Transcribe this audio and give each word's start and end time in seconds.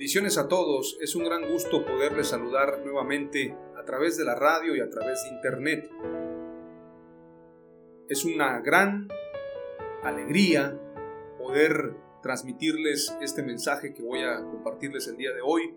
Bendiciones 0.00 0.38
a 0.38 0.48
todos, 0.48 0.96
es 1.02 1.14
un 1.14 1.24
gran 1.24 1.46
gusto 1.46 1.84
poderles 1.84 2.28
saludar 2.28 2.80
nuevamente 2.82 3.54
a 3.76 3.84
través 3.84 4.16
de 4.16 4.24
la 4.24 4.34
radio 4.34 4.74
y 4.74 4.80
a 4.80 4.88
través 4.88 5.22
de 5.24 5.28
internet. 5.28 5.90
Es 8.08 8.24
una 8.24 8.60
gran 8.60 9.08
alegría 10.02 10.80
poder 11.36 11.96
transmitirles 12.22 13.14
este 13.20 13.42
mensaje 13.42 13.92
que 13.92 14.00
voy 14.00 14.22
a 14.22 14.42
compartirles 14.42 15.06
el 15.06 15.18
día 15.18 15.34
de 15.34 15.42
hoy 15.42 15.74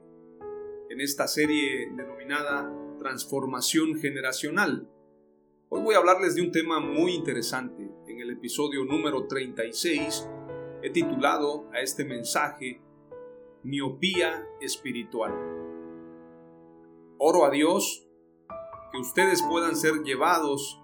en 0.89 1.01
esta 1.01 1.27
serie 1.27 1.91
denominada 1.93 2.73
Transformación 2.99 3.99
Generacional. 3.99 4.87
Hoy 5.67 5.81
voy 5.81 5.95
a 5.95 5.97
hablarles 5.97 6.35
de 6.35 6.43
un 6.43 6.53
tema 6.53 6.79
muy 6.79 7.13
interesante. 7.13 7.91
En 8.07 8.21
el 8.21 8.29
episodio 8.29 8.85
número 8.85 9.27
36 9.27 10.29
he 10.81 10.91
titulado 10.91 11.69
a 11.73 11.81
este 11.81 12.05
mensaje 12.05 12.79
miopía 13.63 14.45
espiritual. 14.59 15.33
Oro 17.17 17.45
a 17.45 17.49
Dios 17.49 18.05
que 18.91 18.99
ustedes 18.99 19.41
puedan 19.43 19.75
ser 19.75 20.03
llevados 20.03 20.81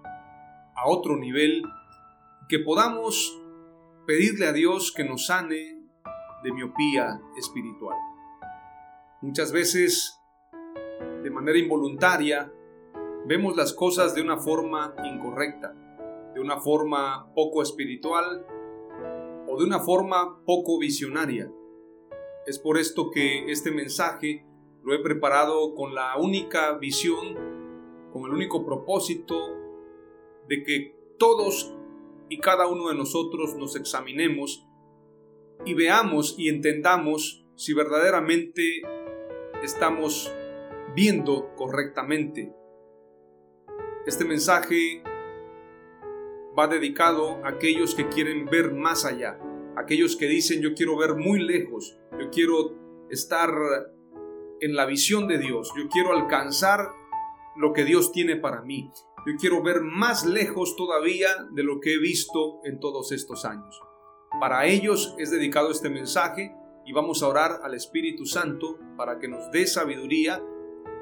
a 0.76 0.88
otro 0.88 1.16
nivel, 1.16 1.62
que 2.48 2.58
podamos 2.58 3.38
pedirle 4.06 4.46
a 4.46 4.52
Dios 4.52 4.92
que 4.96 5.04
nos 5.04 5.26
sane 5.26 5.84
de 6.42 6.52
miopía 6.52 7.20
espiritual. 7.36 7.96
Muchas 9.20 9.52
veces, 9.52 10.18
de 11.22 11.30
manera 11.30 11.58
involuntaria, 11.58 12.50
vemos 13.26 13.56
las 13.56 13.74
cosas 13.74 14.14
de 14.14 14.22
una 14.22 14.38
forma 14.38 14.94
incorrecta, 15.04 15.74
de 16.34 16.40
una 16.40 16.58
forma 16.58 17.30
poco 17.34 17.62
espiritual 17.62 18.46
o 19.46 19.58
de 19.58 19.64
una 19.64 19.80
forma 19.80 20.42
poco 20.46 20.78
visionaria. 20.78 21.52
Es 22.46 22.58
por 22.58 22.78
esto 22.78 23.10
que 23.10 23.50
este 23.50 23.70
mensaje 23.70 24.46
lo 24.82 24.94
he 24.94 24.98
preparado 25.00 25.74
con 25.74 25.94
la 25.94 26.16
única 26.16 26.78
visión, 26.78 27.36
con 28.12 28.24
el 28.24 28.30
único 28.30 28.64
propósito 28.64 29.36
de 30.48 30.62
que 30.62 30.96
todos 31.18 31.74
y 32.28 32.38
cada 32.38 32.66
uno 32.66 32.88
de 32.88 32.94
nosotros 32.94 33.56
nos 33.56 33.76
examinemos 33.76 34.66
y 35.64 35.74
veamos 35.74 36.34
y 36.38 36.48
entendamos 36.48 37.44
si 37.56 37.74
verdaderamente 37.74 38.82
estamos 39.62 40.32
viendo 40.94 41.54
correctamente. 41.56 42.54
Este 44.06 44.24
mensaje 44.24 45.02
va 46.58 46.66
dedicado 46.66 47.44
a 47.44 47.50
aquellos 47.50 47.94
que 47.94 48.08
quieren 48.08 48.46
ver 48.46 48.72
más 48.72 49.04
allá, 49.04 49.38
aquellos 49.76 50.16
que 50.16 50.26
dicen 50.26 50.60
yo 50.60 50.74
quiero 50.74 50.96
ver 50.96 51.14
muy 51.16 51.40
lejos, 51.40 51.98
yo 52.18 52.30
quiero 52.30 53.06
estar 53.10 53.50
en 54.60 54.74
la 54.74 54.86
visión 54.86 55.26
de 55.26 55.38
Dios, 55.38 55.72
yo 55.76 55.88
quiero 55.88 56.12
alcanzar 56.12 56.90
lo 57.56 57.72
que 57.72 57.84
Dios 57.84 58.12
tiene 58.12 58.36
para 58.36 58.62
mí, 58.62 58.90
yo 59.26 59.34
quiero 59.38 59.62
ver 59.62 59.82
más 59.82 60.24
lejos 60.24 60.76
todavía 60.76 61.28
de 61.52 61.62
lo 61.62 61.80
que 61.80 61.94
he 61.94 61.98
visto 61.98 62.60
en 62.64 62.80
todos 62.80 63.12
estos 63.12 63.44
años. 63.44 63.80
Para 64.38 64.66
ellos 64.66 65.14
es 65.18 65.30
dedicado 65.30 65.70
este 65.70 65.90
mensaje 65.90 66.54
y 66.86 66.92
vamos 66.92 67.22
a 67.22 67.28
orar 67.28 67.60
al 67.62 67.74
Espíritu 67.74 68.24
Santo 68.26 68.78
para 68.96 69.18
que 69.18 69.28
nos 69.28 69.50
dé 69.50 69.66
sabiduría, 69.66 70.42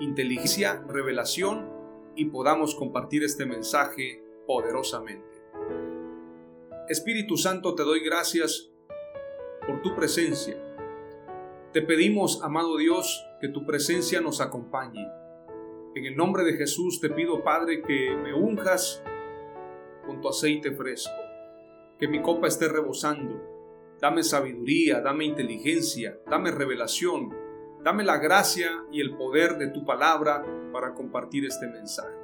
inteligencia, 0.00 0.82
revelación 0.88 1.70
y 2.16 2.26
podamos 2.26 2.74
compartir 2.74 3.22
este 3.22 3.46
mensaje 3.46 4.24
poderosamente. 4.46 5.37
Espíritu 6.88 7.36
Santo, 7.36 7.74
te 7.74 7.82
doy 7.82 8.00
gracias 8.00 8.70
por 9.66 9.82
tu 9.82 9.94
presencia. 9.94 10.56
Te 11.70 11.82
pedimos, 11.82 12.42
amado 12.42 12.78
Dios, 12.78 13.26
que 13.42 13.48
tu 13.48 13.66
presencia 13.66 14.22
nos 14.22 14.40
acompañe. 14.40 15.06
En 15.94 16.06
el 16.06 16.16
nombre 16.16 16.44
de 16.44 16.54
Jesús 16.54 16.98
te 16.98 17.10
pido, 17.10 17.44
Padre, 17.44 17.82
que 17.82 18.16
me 18.16 18.32
unjas 18.32 19.02
con 20.06 20.22
tu 20.22 20.30
aceite 20.30 20.72
fresco, 20.72 21.12
que 21.98 22.08
mi 22.08 22.22
copa 22.22 22.46
esté 22.46 22.68
rebosando. 22.68 23.38
Dame 24.00 24.22
sabiduría, 24.22 25.02
dame 25.02 25.26
inteligencia, 25.26 26.18
dame 26.26 26.52
revelación, 26.52 27.36
dame 27.84 28.02
la 28.02 28.16
gracia 28.16 28.70
y 28.90 29.02
el 29.02 29.14
poder 29.14 29.58
de 29.58 29.68
tu 29.68 29.84
palabra 29.84 30.42
para 30.72 30.94
compartir 30.94 31.44
este 31.44 31.66
mensaje. 31.66 32.16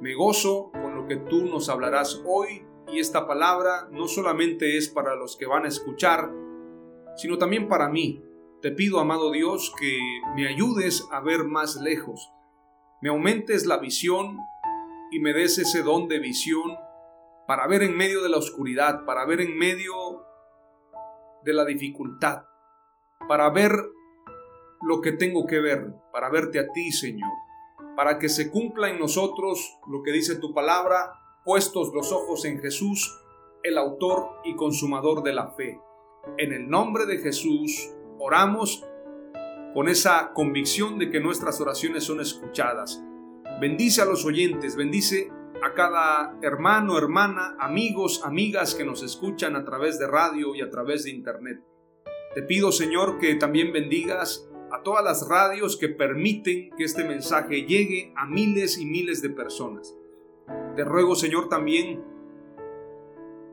Me 0.00 0.14
gozo 0.14 0.70
con 0.72 0.96
lo 0.96 1.06
que 1.06 1.16
tú 1.16 1.44
nos 1.44 1.68
hablarás 1.68 2.22
hoy 2.24 2.64
y 2.92 3.00
esta 3.00 3.26
palabra 3.26 3.88
no 3.90 4.08
solamente 4.08 4.76
es 4.76 4.88
para 4.88 5.14
los 5.14 5.36
que 5.36 5.46
van 5.46 5.64
a 5.64 5.68
escuchar, 5.68 6.30
sino 7.16 7.38
también 7.38 7.68
para 7.68 7.88
mí. 7.88 8.22
Te 8.62 8.72
pido, 8.72 9.00
amado 9.00 9.30
Dios, 9.30 9.72
que 9.78 9.98
me 10.34 10.46
ayudes 10.46 11.06
a 11.10 11.20
ver 11.20 11.44
más 11.44 11.76
lejos, 11.76 12.30
me 13.00 13.08
aumentes 13.08 13.66
la 13.66 13.78
visión 13.78 14.38
y 15.10 15.20
me 15.20 15.32
des 15.32 15.58
ese 15.58 15.82
don 15.82 16.08
de 16.08 16.18
visión 16.18 16.76
para 17.46 17.66
ver 17.66 17.82
en 17.82 17.96
medio 17.96 18.22
de 18.22 18.28
la 18.28 18.36
oscuridad, 18.36 19.04
para 19.04 19.24
ver 19.24 19.40
en 19.40 19.56
medio 19.56 20.24
de 21.42 21.54
la 21.54 21.64
dificultad, 21.64 22.44
para 23.28 23.48
ver 23.50 23.72
lo 24.82 25.00
que 25.00 25.12
tengo 25.12 25.46
que 25.46 25.60
ver, 25.60 25.94
para 26.12 26.30
verte 26.30 26.58
a 26.58 26.68
ti, 26.72 26.92
Señor, 26.92 27.32
para 27.96 28.18
que 28.18 28.28
se 28.28 28.50
cumpla 28.50 28.90
en 28.90 28.98
nosotros 28.98 29.78
lo 29.88 30.02
que 30.02 30.12
dice 30.12 30.36
tu 30.36 30.52
palabra 30.52 31.19
puestos 31.44 31.92
los 31.94 32.12
ojos 32.12 32.44
en 32.44 32.60
Jesús, 32.60 33.18
el 33.62 33.78
autor 33.78 34.40
y 34.44 34.56
consumador 34.56 35.22
de 35.22 35.32
la 35.32 35.50
fe. 35.50 35.80
En 36.38 36.52
el 36.52 36.68
nombre 36.68 37.06
de 37.06 37.18
Jesús 37.18 37.90
oramos 38.18 38.84
con 39.74 39.88
esa 39.88 40.32
convicción 40.34 40.98
de 40.98 41.10
que 41.10 41.20
nuestras 41.20 41.60
oraciones 41.60 42.04
son 42.04 42.20
escuchadas. 42.20 43.02
Bendice 43.60 44.02
a 44.02 44.04
los 44.04 44.24
oyentes, 44.24 44.76
bendice 44.76 45.30
a 45.62 45.74
cada 45.74 46.38
hermano, 46.42 46.98
hermana, 46.98 47.56
amigos, 47.58 48.22
amigas 48.24 48.74
que 48.74 48.84
nos 48.84 49.02
escuchan 49.02 49.56
a 49.56 49.64
través 49.64 49.98
de 49.98 50.06
radio 50.06 50.54
y 50.54 50.62
a 50.62 50.70
través 50.70 51.04
de 51.04 51.10
internet. 51.10 51.62
Te 52.34 52.42
pido, 52.42 52.72
Señor, 52.72 53.18
que 53.18 53.34
también 53.34 53.72
bendigas 53.72 54.48
a 54.72 54.82
todas 54.82 55.04
las 55.04 55.28
radios 55.28 55.76
que 55.76 55.88
permiten 55.88 56.70
que 56.76 56.84
este 56.84 57.04
mensaje 57.04 57.62
llegue 57.62 58.12
a 58.16 58.26
miles 58.26 58.78
y 58.78 58.86
miles 58.86 59.20
de 59.20 59.30
personas. 59.30 59.94
Te 60.76 60.84
ruego, 60.84 61.14
Señor, 61.14 61.48
también 61.48 62.02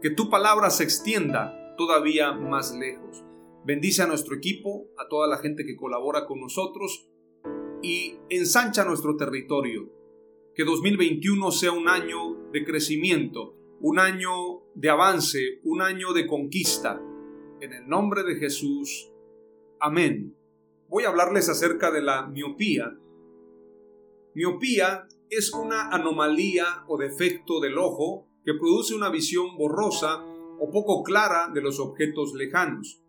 que 0.01 0.09
tu 0.09 0.29
palabra 0.29 0.69
se 0.69 0.83
extienda 0.83 1.75
todavía 1.77 2.33
más 2.33 2.75
lejos. 2.75 3.23
Bendice 3.65 4.03
a 4.03 4.07
nuestro 4.07 4.35
equipo, 4.35 4.87
a 4.97 5.07
toda 5.07 5.27
la 5.27 5.37
gente 5.37 5.65
que 5.65 5.75
colabora 5.75 6.25
con 6.25 6.39
nosotros 6.39 7.09
y 7.81 8.15
ensancha 8.29 8.85
nuestro 8.85 9.17
territorio. 9.17 9.91
Que 10.55 10.63
2021 10.63 11.51
sea 11.51 11.71
un 11.71 11.87
año 11.89 12.49
de 12.51 12.63
crecimiento, 12.63 13.55
un 13.81 13.99
año 13.99 14.63
de 14.73 14.89
avance, 14.89 15.59
un 15.63 15.81
año 15.81 16.13
de 16.13 16.25
conquista. 16.25 17.01
En 17.59 17.73
el 17.73 17.87
nombre 17.87 18.23
de 18.23 18.35
Jesús. 18.35 19.11
Amén 19.79 20.37
voy 20.89 21.03
a 21.03 21.09
hablarles 21.09 21.49
acerca 21.49 21.91
de 21.91 22.01
la 22.01 22.27
miopía. 22.27 22.97
Miopía 24.33 25.07
es 25.29 25.53
una 25.53 25.89
anomalía 25.89 26.83
o 26.88 26.97
defecto 26.97 27.59
del 27.59 27.77
ojo 27.77 28.27
que 28.45 28.53
produce 28.53 28.95
una 28.95 29.09
visión 29.09 29.57
borrosa 29.57 30.24
o 30.59 30.71
poco 30.71 31.03
clara 31.03 31.50
de 31.53 31.62
los 31.62 31.79
objetos 31.79 32.33
lejanos. 32.33 33.01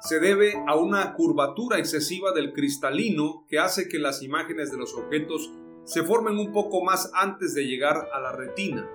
Se 0.00 0.18
debe 0.18 0.54
a 0.66 0.76
una 0.76 1.14
curvatura 1.14 1.78
excesiva 1.78 2.32
del 2.32 2.52
cristalino 2.52 3.46
que 3.48 3.60
hace 3.60 3.88
que 3.88 3.98
las 3.98 4.22
imágenes 4.22 4.72
de 4.72 4.78
los 4.78 4.94
objetos 4.94 5.52
se 5.84 6.02
formen 6.02 6.38
un 6.38 6.52
poco 6.52 6.82
más 6.82 7.10
antes 7.14 7.54
de 7.54 7.66
llegar 7.66 8.08
a 8.12 8.20
la 8.20 8.32
retina. 8.32 8.88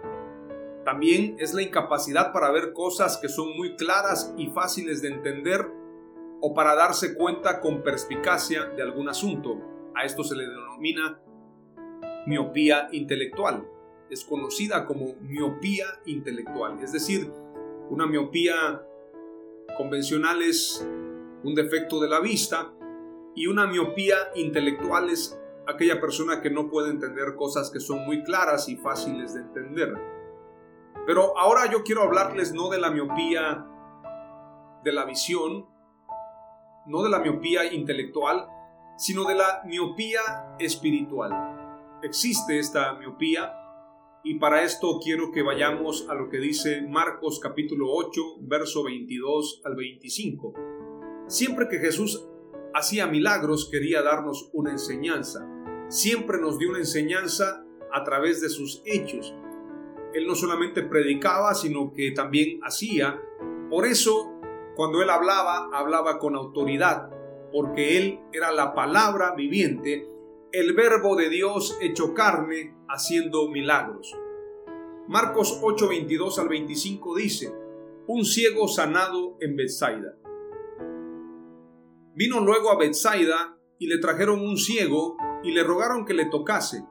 También 0.84 1.38
es 1.40 1.54
la 1.54 1.62
incapacidad 1.62 2.34
para 2.34 2.52
ver 2.52 2.74
cosas 2.74 3.18
que 3.18 3.30
son 3.30 3.56
muy 3.56 3.76
claras 3.76 4.34
y 4.38 4.48
fáciles 4.48 5.02
de 5.02 5.10
entender 5.10 5.70
o 6.42 6.54
para 6.54 6.76
darse 6.76 7.16
cuenta 7.16 7.62
con 7.62 7.82
perspicacia 7.84 8.66
de 8.66 8.84
algún 8.84 9.10
asunto. 9.10 9.58
A 9.96 10.06
esto 10.06 10.24
se 10.24 10.36
le 10.36 10.48
denomina 10.48 11.22
miopía 12.28 12.90
intelectual. 12.92 13.66
Es 14.10 14.26
conocida 14.26 14.86
como 14.86 15.16
miopía 15.22 15.86
intelectual. 16.06 16.80
Es 16.84 16.92
decir, 16.92 17.32
una 17.90 18.06
miopía 18.06 18.84
convencional 19.78 20.42
es 20.42 20.86
un 21.44 21.56
defecto 21.56 22.02
de 22.02 22.10
la 22.10 22.20
vista 22.20 22.74
y 23.34 23.48
una 23.48 23.66
miopía 23.66 24.18
intelectual 24.36 25.10
es 25.10 25.40
aquella 25.68 26.02
persona 26.02 26.42
que 26.42 26.50
no 26.50 26.70
puede 26.70 26.90
entender 26.90 27.36
cosas 27.36 27.72
que 27.72 27.80
son 27.80 28.06
muy 28.06 28.24
claras 28.24 28.68
y 28.68 28.76
fáciles 28.76 29.34
de 29.34 29.42
entender. 29.42 29.94
Pero 31.06 31.38
ahora 31.38 31.72
yo 31.72 31.84
quiero 31.84 32.02
hablarles 32.02 32.54
no 32.54 32.70
de 32.70 32.80
la 32.80 32.92
miopía 32.92 33.66
de 34.84 34.92
la 34.92 35.06
visión, 35.06 35.66
no 36.88 37.04
de 37.04 37.10
la 37.10 37.20
miopía 37.20 37.72
intelectual, 37.72 38.48
sino 38.98 39.24
de 39.26 39.36
la 39.36 39.62
miopía 39.66 40.56
espiritual. 40.60 41.67
Existe 42.04 42.60
esta 42.60 42.94
miopía 42.94 43.54
y 44.24 44.36
para 44.36 44.64
esto 44.64 45.00
quiero 45.04 45.32
que 45.32 45.42
vayamos 45.42 46.08
a 46.10 46.14
lo 46.14 46.30
que 46.30 46.38
dice 46.38 46.82
Marcos 46.82 47.40
capítulo 47.40 47.88
8, 47.92 48.22
verso 48.42 48.84
22 48.84 49.62
al 49.66 49.76
25. 49.76 50.54
Siempre 51.26 51.68
que 51.68 51.80
Jesús 51.80 52.28
hacía 52.76 53.08
milagros 53.08 53.68
quería 53.72 54.04
darnos 54.04 54.52
una 54.54 54.72
enseñanza. 54.72 55.50
Siempre 55.88 56.40
nos 56.40 56.60
dio 56.60 56.70
una 56.70 56.80
enseñanza 56.80 57.66
a 57.92 58.04
través 58.04 58.42
de 58.42 58.50
sus 58.50 58.84
hechos. 58.86 59.34
Él 60.14 60.28
no 60.28 60.36
solamente 60.36 60.84
predicaba, 60.84 61.56
sino 61.56 61.94
que 61.94 62.12
también 62.12 62.60
hacía. 62.64 63.20
Por 63.72 63.88
eso 63.88 64.38
cuando 64.76 65.02
él 65.02 65.10
hablaba, 65.10 65.70
hablaba 65.74 66.20
con 66.20 66.36
autoridad, 66.36 67.10
porque 67.52 67.98
él 67.98 68.20
era 68.32 68.52
la 68.52 68.76
palabra 68.76 69.34
viviente, 69.36 70.08
el 70.60 70.74
verbo 70.74 71.16
de 71.16 71.30
Dios 71.30 71.78
hecho 71.82 72.16
carne, 72.16 72.76
haciendo 72.90 73.48
milagros. 73.48 74.12
Marcos 75.08 75.60
8, 75.62 75.88
22 75.88 76.40
al 76.40 76.50
25 76.50 77.16
dice, 77.16 77.54
un 78.08 78.26
ciego 78.26 78.68
sanado 78.68 79.38
en 79.40 79.56
Bethsaida. 79.56 80.18
Vino 82.16 82.40
luego 82.40 82.72
a 82.72 82.78
Bethsaida 82.80 83.56
y 83.78 83.86
le 83.86 84.00
trajeron 84.00 84.40
un 84.40 84.58
ciego 84.58 85.16
y 85.44 85.52
le 85.52 85.64
rogaron 85.64 86.06
que 86.06 86.16
le 86.16 86.26
tocase. 86.26 86.84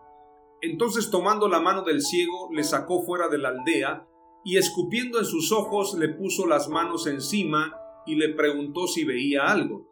Entonces 0.62 1.10
tomando 1.10 1.48
la 1.48 1.58
mano 1.58 1.82
del 1.82 2.02
ciego 2.02 2.48
le 2.52 2.62
sacó 2.62 3.02
fuera 3.02 3.26
de 3.26 3.38
la 3.38 3.48
aldea 3.48 4.06
y 4.44 4.58
escupiendo 4.58 5.18
en 5.18 5.24
sus 5.24 5.50
ojos 5.50 5.98
le 5.98 6.10
puso 6.10 6.46
las 6.46 6.68
manos 6.68 7.08
encima 7.08 7.76
y 8.06 8.14
le 8.14 8.28
preguntó 8.28 8.86
si 8.86 9.02
veía 9.02 9.50
algo. 9.50 9.90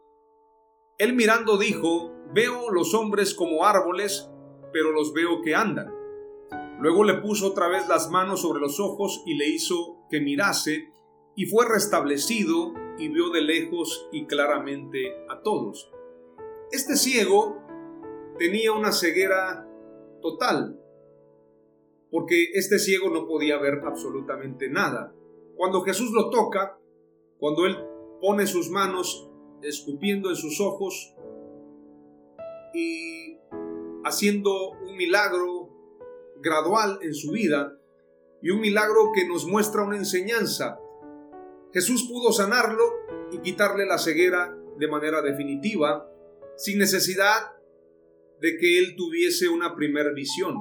Él 0.96 1.14
mirando 1.14 1.58
dijo, 1.58 2.13
veo 2.34 2.70
los 2.70 2.94
hombres 2.94 3.32
como 3.32 3.64
árboles, 3.64 4.28
pero 4.72 4.90
los 4.90 5.12
veo 5.12 5.40
que 5.42 5.54
andan. 5.54 5.94
Luego 6.80 7.04
le 7.04 7.14
puso 7.14 7.46
otra 7.46 7.68
vez 7.68 7.86
las 7.88 8.10
manos 8.10 8.42
sobre 8.42 8.60
los 8.60 8.80
ojos 8.80 9.22
y 9.24 9.36
le 9.36 9.48
hizo 9.48 10.04
que 10.10 10.20
mirase, 10.20 10.90
y 11.36 11.46
fue 11.46 11.66
restablecido 11.68 12.74
y 12.98 13.08
vio 13.08 13.30
de 13.30 13.42
lejos 13.42 14.08
y 14.12 14.26
claramente 14.26 15.14
a 15.28 15.42
todos. 15.42 15.90
Este 16.72 16.96
ciego 16.96 17.58
tenía 18.38 18.72
una 18.72 18.92
ceguera 18.92 19.68
total, 20.20 20.80
porque 22.10 22.50
este 22.54 22.78
ciego 22.78 23.10
no 23.10 23.26
podía 23.26 23.58
ver 23.58 23.80
absolutamente 23.84 24.68
nada. 24.68 25.14
Cuando 25.56 25.82
Jesús 25.82 26.10
lo 26.12 26.30
toca, 26.30 26.78
cuando 27.38 27.66
él 27.66 27.76
pone 28.20 28.46
sus 28.46 28.70
manos 28.70 29.30
escupiendo 29.62 30.30
en 30.30 30.36
sus 30.36 30.60
ojos 30.60 31.14
y 32.74 33.38
haciendo 34.04 34.70
un 34.70 34.96
milagro 34.96 35.70
gradual 36.42 36.98
en 37.02 37.14
su 37.14 37.30
vida 37.30 37.78
y 38.42 38.50
un 38.50 38.60
milagro 38.60 39.12
que 39.14 39.26
nos 39.26 39.46
muestra 39.46 39.82
una 39.82 39.96
enseñanza. 39.96 40.78
Jesús 41.72 42.06
pudo 42.08 42.32
sanarlo 42.32 42.84
y 43.32 43.38
quitarle 43.38 43.86
la 43.86 43.98
ceguera 43.98 44.54
de 44.78 44.88
manera 44.88 45.22
definitiva 45.22 46.06
sin 46.56 46.78
necesidad 46.78 47.52
de 48.40 48.58
que 48.58 48.78
él 48.78 48.94
tuviese 48.96 49.48
una 49.48 49.74
primera 49.74 50.12
visión. 50.12 50.56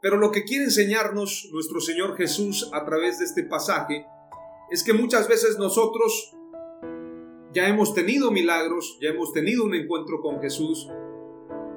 Pero 0.00 0.16
lo 0.16 0.30
que 0.30 0.44
quiere 0.44 0.64
enseñarnos 0.64 1.50
nuestro 1.52 1.80
Señor 1.80 2.16
Jesús 2.16 2.70
a 2.72 2.84
través 2.86 3.18
de 3.18 3.26
este 3.26 3.42
pasaje 3.44 4.06
es 4.70 4.82
que 4.82 4.94
muchas 4.94 5.28
veces 5.28 5.58
nosotros 5.58 6.34
ya 7.52 7.68
hemos 7.68 7.94
tenido 7.94 8.30
milagros, 8.30 8.98
ya 9.00 9.10
hemos 9.10 9.32
tenido 9.32 9.64
un 9.64 9.74
encuentro 9.74 10.20
con 10.20 10.40
Jesús, 10.40 10.88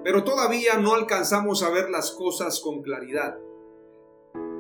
pero 0.04 0.24
todavía 0.24 0.78
no 0.78 0.94
alcanzamos 0.94 1.64
a 1.64 1.70
ver 1.70 1.90
las 1.90 2.12
cosas 2.12 2.60
con 2.60 2.82
claridad. 2.82 3.40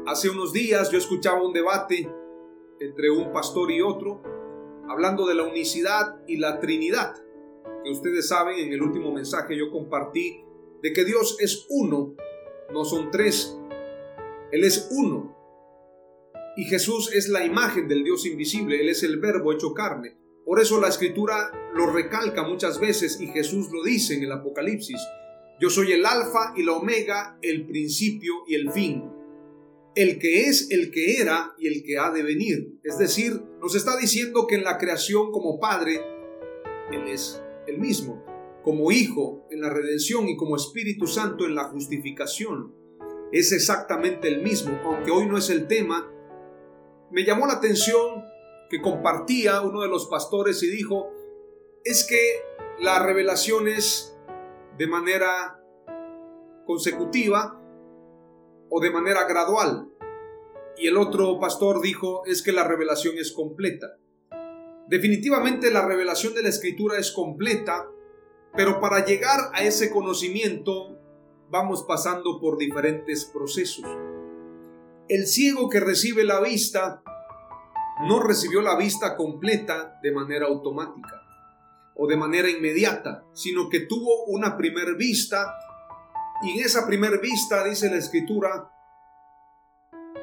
Hace 0.05 0.29
unos 0.29 0.53
días 0.53 0.91
yo 0.91 0.97
escuchaba 0.97 1.43
un 1.43 1.53
debate 1.53 2.11
entre 2.79 3.09
un 3.11 3.31
pastor 3.31 3.71
y 3.71 3.81
otro, 3.81 4.21
hablando 4.89 5.27
de 5.27 5.35
la 5.35 5.43
unicidad 5.43 6.21
y 6.27 6.37
la 6.37 6.59
Trinidad, 6.59 7.15
que 7.83 7.91
ustedes 7.91 8.27
saben, 8.27 8.57
en 8.57 8.73
el 8.73 8.81
último 8.81 9.11
mensaje 9.11 9.57
yo 9.57 9.71
compartí 9.71 10.43
de 10.81 10.93
que 10.93 11.05
Dios 11.05 11.37
es 11.39 11.65
uno 11.69 12.15
no 12.73 12.85
son 12.85 13.11
tres. 13.11 13.57
Él 14.51 14.63
es 14.63 14.89
uno. 14.91 15.35
Y 16.57 16.65
Jesús 16.65 17.13
es 17.13 17.29
la 17.29 17.45
imagen 17.45 17.87
del 17.87 18.03
Dios 18.03 18.25
invisible, 18.25 18.81
Él 18.81 18.89
es 18.89 19.03
el 19.03 19.19
verbo 19.19 19.53
hecho 19.53 19.73
carne. 19.73 20.17
Por 20.45 20.59
eso 20.59 20.79
la 20.79 20.89
escritura 20.89 21.51
lo 21.73 21.91
recalca 21.91 22.43
muchas 22.43 22.79
veces 22.79 23.19
y 23.21 23.27
Jesús 23.27 23.69
lo 23.71 23.83
dice 23.83 24.15
en 24.15 24.23
el 24.23 24.31
Apocalipsis. 24.31 24.99
Yo 25.59 25.69
soy 25.69 25.93
el 25.93 26.05
alfa 26.05 26.53
y 26.55 26.63
la 26.63 26.73
omega, 26.73 27.37
el 27.41 27.65
principio 27.65 28.33
y 28.47 28.55
el 28.55 28.71
fin. 28.71 29.09
El 29.95 30.19
que 30.19 30.47
es, 30.47 30.71
el 30.71 30.91
que 30.91 31.21
era 31.21 31.53
y 31.57 31.67
el 31.67 31.83
que 31.83 31.97
ha 31.97 32.11
de 32.11 32.23
venir. 32.23 32.79
Es 32.83 32.97
decir, 32.97 33.41
nos 33.61 33.75
está 33.75 33.95
diciendo 33.97 34.47
que 34.47 34.55
en 34.55 34.63
la 34.63 34.77
creación 34.77 35.31
como 35.31 35.59
Padre, 35.59 36.01
Él 36.91 37.07
es 37.07 37.41
el 37.67 37.77
mismo 37.77 38.23
como 38.63 38.91
Hijo 38.91 39.45
en 39.51 39.61
la 39.61 39.69
redención 39.69 40.27
y 40.29 40.37
como 40.37 40.55
Espíritu 40.55 41.05
Santo 41.05 41.45
en 41.45 41.53
la 41.53 41.65
justificación. 41.65 42.73
Es 43.31 43.51
exactamente 43.51 44.27
el 44.27 44.41
mismo, 44.41 44.79
aunque 44.85 45.11
hoy 45.11 45.25
no 45.25 45.37
es 45.37 45.49
el 45.49 45.67
tema. 45.67 46.09
Me 47.11 47.25
llamó 47.25 47.45
la 47.45 47.53
atención 47.53 48.23
que 48.73 48.81
compartía 48.81 49.61
uno 49.61 49.81
de 49.81 49.87
los 49.87 50.07
pastores 50.07 50.63
y 50.63 50.67
dijo, 50.67 51.11
es 51.83 52.07
que 52.09 52.41
la 52.79 52.97
revelación 52.97 53.67
es 53.67 54.17
de 54.79 54.87
manera 54.87 55.61
consecutiva 56.65 57.61
o 58.71 58.79
de 58.79 58.89
manera 58.89 59.27
gradual. 59.27 59.89
Y 60.75 60.87
el 60.87 60.97
otro 60.97 61.39
pastor 61.39 61.81
dijo, 61.81 62.25
es 62.25 62.41
que 62.41 62.51
la 62.51 62.67
revelación 62.67 63.19
es 63.19 63.31
completa. 63.31 63.99
Definitivamente 64.87 65.69
la 65.69 65.85
revelación 65.85 66.33
de 66.33 66.41
la 66.41 66.49
escritura 66.49 66.97
es 66.97 67.11
completa 67.11 67.87
pero 68.55 68.79
para 68.79 69.03
llegar 69.03 69.51
a 69.53 69.63
ese 69.63 69.89
conocimiento 69.89 70.99
vamos 71.49 71.83
pasando 71.87 72.39
por 72.39 72.57
diferentes 72.57 73.25
procesos. 73.25 73.85
El 75.09 75.27
ciego 75.27 75.69
que 75.69 75.79
recibe 75.79 76.23
la 76.23 76.39
vista 76.39 77.03
no 78.01 78.21
recibió 78.21 78.61
la 78.61 78.75
vista 78.75 79.15
completa 79.15 79.99
de 80.01 80.11
manera 80.11 80.47
automática 80.47 81.21
o 81.95 82.07
de 82.07 82.17
manera 82.17 82.49
inmediata, 82.49 83.23
sino 83.33 83.69
que 83.69 83.81
tuvo 83.81 84.25
una 84.25 84.57
primer 84.57 84.95
vista 84.95 85.55
y 86.43 86.59
en 86.59 86.65
esa 86.65 86.85
primer 86.85 87.21
vista, 87.21 87.63
dice 87.63 87.89
la 87.89 87.97
escritura, 87.97 88.69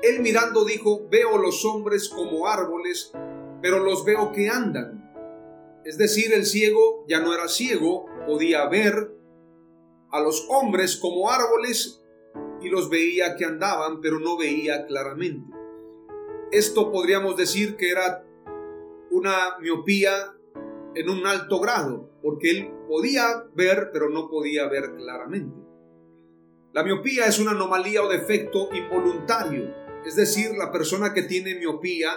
él 0.03 0.21
mirando 0.21 0.65
dijo, 0.65 1.09
veo 1.09 1.39
los 1.39 1.65
hombres 1.65 2.09
como 2.11 2.47
árboles, 2.47 3.13
pero 3.63 3.79
los 3.79 4.05
veo 4.05 4.33
que 4.33 4.49
andan. 4.49 5.01
Es 5.85 5.97
decir, 5.97 6.35
el 6.35 6.45
ciego 6.45 7.07
ya 7.09 7.21
no 7.21 7.33
era 7.33 7.49
ciego, 7.49 8.07
podía 8.27 8.67
ver 8.69 9.15
a 10.11 10.21
los 10.21 10.47
hombres 10.51 10.97
como 10.97 11.31
árboles 11.31 12.03
y 12.61 12.69
los 12.69 12.91
veía 12.91 13.37
que 13.37 13.47
andaban, 13.47 14.01
pero 14.01 14.19
no 14.21 14.37
veía 14.37 14.87
claramente. 14.87 15.60
Esto 16.53 16.91
podríamos 16.91 17.37
decir 17.37 17.77
que 17.77 17.91
era 17.91 18.25
una 19.11 19.59
miopía 19.61 20.35
en 20.97 21.09
un 21.09 21.25
alto 21.25 21.61
grado, 21.61 22.11
porque 22.23 22.51
él 22.51 22.73
podía 22.89 23.45
ver, 23.55 23.91
pero 23.93 24.09
no 24.09 24.29
podía 24.29 24.69
ver 24.69 24.95
claramente. 24.97 25.57
La 26.73 26.83
miopía 26.83 27.27
es 27.27 27.39
una 27.39 27.53
anomalía 27.53 28.03
o 28.03 28.09
defecto 28.09 28.69
involuntario, 28.73 29.73
es 30.05 30.17
decir, 30.17 30.51
la 30.57 30.73
persona 30.73 31.13
que 31.13 31.23
tiene 31.23 31.55
miopía 31.55 32.11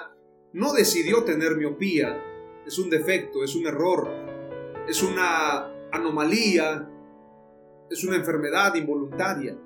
no 0.54 0.74
decidió 0.74 1.24
tener 1.24 1.56
miopía, 1.56 2.24
es 2.66 2.80
un 2.80 2.90
defecto, 2.90 3.44
es 3.44 3.56
un 3.56 3.68
error, 3.68 4.10
es 4.88 5.04
una 5.04 5.72
anomalía, 5.92 6.90
es 7.90 8.04
una 8.04 8.16
enfermedad 8.16 8.74
involuntaria. 8.76 9.58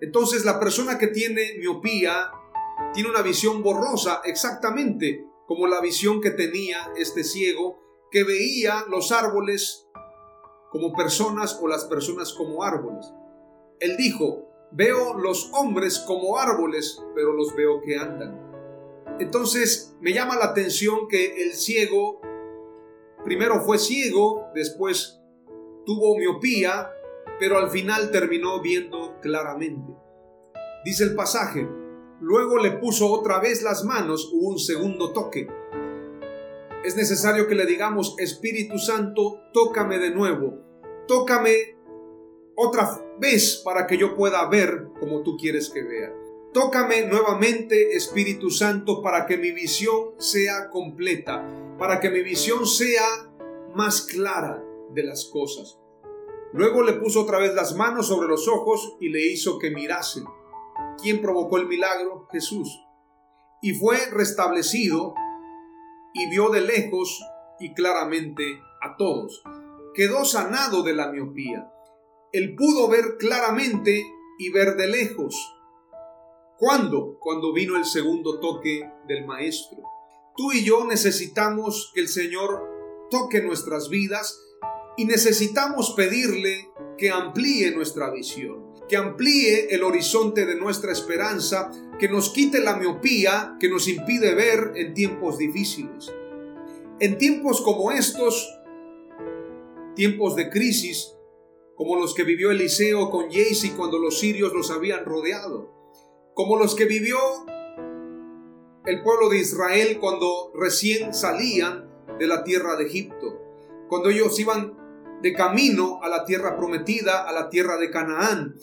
Entonces 0.00 0.44
la 0.44 0.60
persona 0.60 0.98
que 0.98 1.06
tiene 1.06 1.56
miopía 1.58 2.30
tiene 2.92 3.10
una 3.10 3.22
visión 3.22 3.62
borrosa 3.62 4.22
exactamente 4.24 5.26
como 5.46 5.66
la 5.66 5.80
visión 5.80 6.20
que 6.20 6.30
tenía 6.30 6.78
este 6.96 7.24
ciego 7.24 7.78
que 8.10 8.24
veía 8.24 8.84
los 8.88 9.12
árboles 9.12 9.88
como 10.70 10.92
personas 10.92 11.58
o 11.60 11.68
las 11.68 11.84
personas 11.84 12.32
como 12.32 12.62
árboles. 12.62 13.12
Él 13.80 13.96
dijo, 13.96 14.48
veo 14.72 15.14
los 15.14 15.50
hombres 15.52 15.98
como 16.00 16.38
árboles, 16.38 17.02
pero 17.14 17.32
los 17.32 17.54
veo 17.54 17.80
que 17.82 17.96
andan. 17.96 18.46
Entonces 19.18 19.96
me 20.00 20.12
llama 20.12 20.36
la 20.36 20.46
atención 20.46 21.08
que 21.08 21.42
el 21.42 21.54
ciego 21.54 22.20
primero 23.24 23.60
fue 23.60 23.78
ciego, 23.78 24.50
después 24.54 25.20
tuvo 25.84 26.16
miopía, 26.16 26.92
pero 27.38 27.58
al 27.58 27.70
final 27.70 28.10
terminó 28.10 28.60
viendo 28.60 29.18
claramente. 29.20 29.92
Dice 30.84 31.04
el 31.04 31.14
pasaje, 31.14 31.68
luego 32.20 32.58
le 32.58 32.72
puso 32.72 33.10
otra 33.10 33.40
vez 33.40 33.62
las 33.62 33.84
manos, 33.84 34.30
hubo 34.32 34.48
un 34.48 34.58
segundo 34.58 35.12
toque. 35.12 35.48
Es 36.84 36.96
necesario 36.96 37.48
que 37.48 37.54
le 37.54 37.66
digamos, 37.66 38.14
Espíritu 38.18 38.78
Santo, 38.78 39.40
tócame 39.52 39.98
de 39.98 40.10
nuevo, 40.10 40.58
tócame 41.08 41.76
otra 42.54 42.88
vez 43.18 43.62
para 43.64 43.86
que 43.86 43.98
yo 43.98 44.14
pueda 44.14 44.48
ver 44.48 44.88
como 45.00 45.22
tú 45.22 45.36
quieres 45.36 45.70
que 45.70 45.82
vea. 45.82 46.12
Tócame 46.52 47.06
nuevamente, 47.06 47.96
Espíritu 47.96 48.50
Santo, 48.50 49.02
para 49.02 49.26
que 49.26 49.36
mi 49.36 49.52
visión 49.52 50.14
sea 50.18 50.70
completa, 50.70 51.46
para 51.78 52.00
que 52.00 52.08
mi 52.08 52.22
visión 52.22 52.66
sea 52.66 53.04
más 53.74 54.02
clara 54.02 54.64
de 54.94 55.02
las 55.02 55.26
cosas. 55.26 55.78
Luego 56.54 56.82
le 56.82 56.94
puso 56.94 57.22
otra 57.22 57.38
vez 57.38 57.54
las 57.54 57.76
manos 57.76 58.06
sobre 58.06 58.28
los 58.28 58.48
ojos 58.48 58.96
y 59.00 59.10
le 59.10 59.26
hizo 59.26 59.58
que 59.58 59.70
mirase. 59.70 60.22
¿Quién 61.02 61.20
provocó 61.20 61.58
el 61.58 61.66
milagro? 61.66 62.26
Jesús. 62.30 62.82
Y 63.62 63.74
fue 63.74 63.98
restablecido 64.10 65.14
y 66.14 66.28
vio 66.30 66.50
de 66.50 66.62
lejos 66.62 67.22
y 67.60 67.74
claramente 67.74 68.60
a 68.82 68.96
todos. 68.96 69.42
Quedó 69.94 70.24
sanado 70.24 70.82
de 70.82 70.94
la 70.94 71.10
miopía. 71.10 71.70
Él 72.32 72.54
pudo 72.56 72.88
ver 72.88 73.16
claramente 73.18 74.04
y 74.38 74.50
ver 74.50 74.76
de 74.76 74.88
lejos. 74.88 75.34
¿Cuándo? 76.58 77.18
Cuando 77.20 77.52
vino 77.52 77.76
el 77.76 77.84
segundo 77.84 78.40
toque 78.40 78.90
del 79.06 79.26
Maestro. 79.26 79.78
Tú 80.36 80.52
y 80.52 80.64
yo 80.64 80.84
necesitamos 80.84 81.92
que 81.94 82.00
el 82.00 82.08
Señor 82.08 83.08
toque 83.10 83.42
nuestras 83.42 83.88
vidas 83.88 84.38
y 84.96 85.04
necesitamos 85.04 85.92
pedirle 85.92 86.70
que 86.96 87.10
amplíe 87.10 87.70
nuestra 87.72 88.10
visión, 88.10 88.65
que 88.88 88.96
amplíe 88.96 89.74
el 89.74 89.82
horizonte 89.82 90.46
de 90.46 90.54
nuestra 90.54 90.92
esperanza, 90.92 91.70
que 91.98 92.08
nos 92.08 92.30
quite 92.30 92.60
la 92.60 92.76
miopía 92.76 93.56
que 93.58 93.68
nos 93.68 93.88
impide 93.88 94.34
ver 94.34 94.72
en 94.76 94.94
tiempos 94.94 95.38
difíciles. 95.38 96.12
En 97.00 97.18
tiempos 97.18 97.60
como 97.60 97.90
estos, 97.90 98.48
tiempos 99.94 100.36
de 100.36 100.50
crisis, 100.50 101.14
como 101.74 101.96
los 101.96 102.14
que 102.14 102.24
vivió 102.24 102.50
Eliseo 102.50 103.10
con 103.10 103.30
Jaycee 103.30 103.74
cuando 103.76 103.98
los 103.98 104.18
sirios 104.18 104.52
los 104.52 104.70
habían 104.70 105.04
rodeado, 105.04 105.72
como 106.34 106.56
los 106.56 106.74
que 106.74 106.84
vivió 106.84 107.18
el 108.86 109.02
pueblo 109.02 109.28
de 109.28 109.38
Israel 109.38 109.98
cuando 110.00 110.52
recién 110.54 111.12
salían 111.12 111.90
de 112.18 112.26
la 112.26 112.44
tierra 112.44 112.76
de 112.76 112.86
Egipto, 112.86 113.42
cuando 113.88 114.10
ellos 114.10 114.38
iban 114.38 114.76
de 115.22 115.32
camino 115.32 116.00
a 116.02 116.08
la 116.08 116.24
tierra 116.24 116.56
prometida, 116.56 117.28
a 117.28 117.32
la 117.32 117.48
tierra 117.50 117.76
de 117.78 117.90
Canaán, 117.90 118.54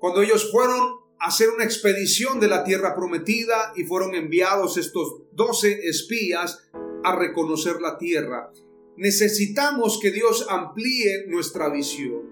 cuando 0.00 0.22
ellos 0.22 0.50
fueron 0.50 0.98
a 1.20 1.26
hacer 1.26 1.50
una 1.50 1.64
expedición 1.64 2.40
de 2.40 2.48
la 2.48 2.64
tierra 2.64 2.96
prometida 2.96 3.72
y 3.76 3.84
fueron 3.84 4.14
enviados 4.14 4.78
estos 4.78 5.22
doce 5.32 5.80
espías 5.84 6.58
a 7.04 7.14
reconocer 7.14 7.80
la 7.80 7.98
tierra. 7.98 8.50
Necesitamos 8.96 10.00
que 10.00 10.10
Dios 10.10 10.46
amplíe 10.48 11.26
nuestra 11.28 11.68
visión. 11.68 12.22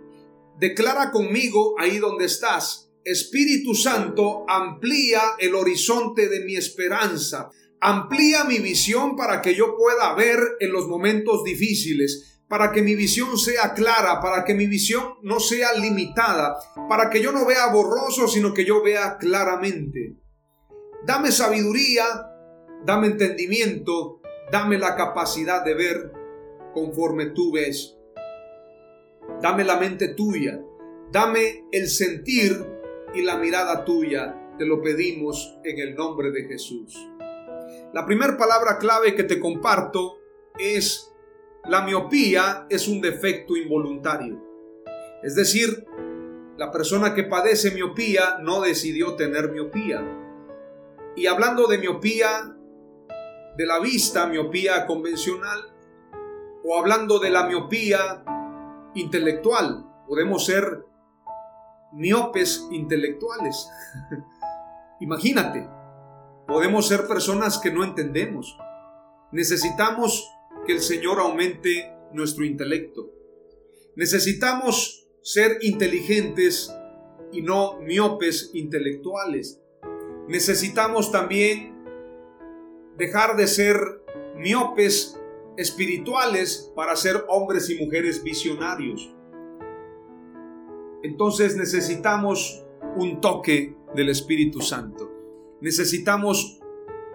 Declara 0.59 1.13
conmigo 1.13 1.75
ahí 1.79 1.99
donde 1.99 2.25
estás, 2.25 2.91
Espíritu 3.05 3.75
Santo, 3.75 4.45
amplía 4.49 5.21
el 5.39 5.55
horizonte 5.55 6.29
de 6.29 6.45
mi 6.45 6.57
esperanza, 6.57 7.51
amplía 7.81 8.45
mi 8.45 8.59
visión 8.59 9.15
para 9.15 9.41
que 9.41 9.55
yo 9.55 9.77
pueda 9.77 10.15
ver 10.15 10.39
en 10.61 10.73
los 10.73 10.89
momentos 10.89 11.45
difíciles, 11.45 12.38
para 12.49 12.73
que 12.73 12.83
mi 12.83 12.95
visión 12.95 13.37
sea 13.37 13.75
clara, 13.75 14.21
para 14.21 14.45
que 14.45 14.55
mi 14.55 14.67
visión 14.67 15.15
no 15.23 15.39
sea 15.39 15.75
limitada, 15.75 16.57
para 16.89 17.11
que 17.11 17.21
yo 17.23 17.31
no 17.31 17.45
vea 17.45 17.71
borroso, 17.73 18.27
sino 18.27 18.55
que 18.55 18.65
yo 18.65 18.83
vea 18.83 19.19
claramente. 19.19 20.17
Dame 21.05 21.31
sabiduría, 21.31 22.05
dame 22.85 23.09
entendimiento, 23.09 24.21
dame 24.51 24.79
la 24.79 24.97
capacidad 24.97 25.63
de 25.63 25.75
ver 25.75 26.13
conforme 26.73 27.27
tú 27.27 27.53
ves. 27.53 27.97
Dame 29.43 29.65
la 29.65 29.77
mente 29.77 30.09
tuya, 30.15 30.59
dame 31.13 31.67
el 31.71 31.89
sentir 31.89 32.67
y 33.15 33.23
la 33.23 33.37
mirada 33.37 33.85
tuya. 33.85 34.55
Te 34.59 34.65
lo 34.65 34.83
pedimos 34.83 35.59
en 35.65 35.79
el 35.79 35.95
nombre 35.95 36.33
de 36.33 36.45
Jesús. 36.45 36.97
La 37.93 38.05
primera 38.07 38.37
palabra 38.37 38.79
clave 38.79 39.15
que 39.15 39.23
te 39.23 39.39
comparto 39.39 40.19
es 40.59 41.15
la 41.65 41.83
miopía 41.83 42.67
es 42.71 42.89
un 42.89 43.01
defecto 43.01 43.57
involuntario. 43.57 44.43
Es 45.23 45.35
decir, 45.35 45.87
la 46.57 46.71
persona 46.73 47.15
que 47.15 47.25
padece 47.25 47.71
miopía 47.73 48.39
no 48.41 48.61
decidió 48.61 49.15
tener 49.17 49.53
miopía. 49.53 50.03
Y 51.17 51.27
hablando 51.27 51.67
de 51.67 51.79
miopía 51.79 52.57
de 53.57 53.67
la 53.67 53.81
vista, 53.81 54.27
miopía 54.27 54.87
convencional, 54.87 55.73
o 56.65 56.79
hablando 56.79 57.19
de 57.19 57.31
la 57.31 57.47
miopía 57.47 58.25
intelectual, 58.95 59.85
podemos 60.07 60.47
ser 60.47 60.85
miopes 61.93 62.67
intelectuales. 62.71 63.69
Imagínate, 65.01 65.69
podemos 66.47 66.87
ser 66.89 67.07
personas 67.07 67.59
que 67.59 67.73
no 67.73 67.85
entendemos. 67.85 68.59
Necesitamos 69.33 70.38
que 70.69 70.75
el 70.75 70.81
Señor 70.83 71.19
aumente 71.19 71.91
nuestro 72.13 72.45
intelecto. 72.45 73.11
Necesitamos 73.97 75.09
ser 75.23 75.57
inteligentes 75.63 76.71
y 77.33 77.41
no 77.41 77.81
miopes 77.81 78.51
intelectuales. 78.53 79.63
Necesitamos 80.29 81.11
también 81.11 81.75
dejar 82.99 83.37
de 83.37 83.47
ser 83.47 83.79
miopes 84.37 85.19
espirituales 85.57 86.71
para 86.77 86.95
ser 86.97 87.25
hombres 87.29 87.71
y 87.71 87.83
mujeres 87.83 88.23
visionarios. 88.23 89.11
Entonces 91.03 91.57
necesitamos 91.57 92.63
un 92.95 93.23
toque 93.23 93.75
del 93.95 94.11
Espíritu 94.11 94.61
Santo. 94.61 95.11
Necesitamos 95.63 96.61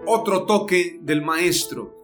otro 0.08 0.48
toque 0.48 0.98
del 1.04 1.22
Maestro. 1.22 2.03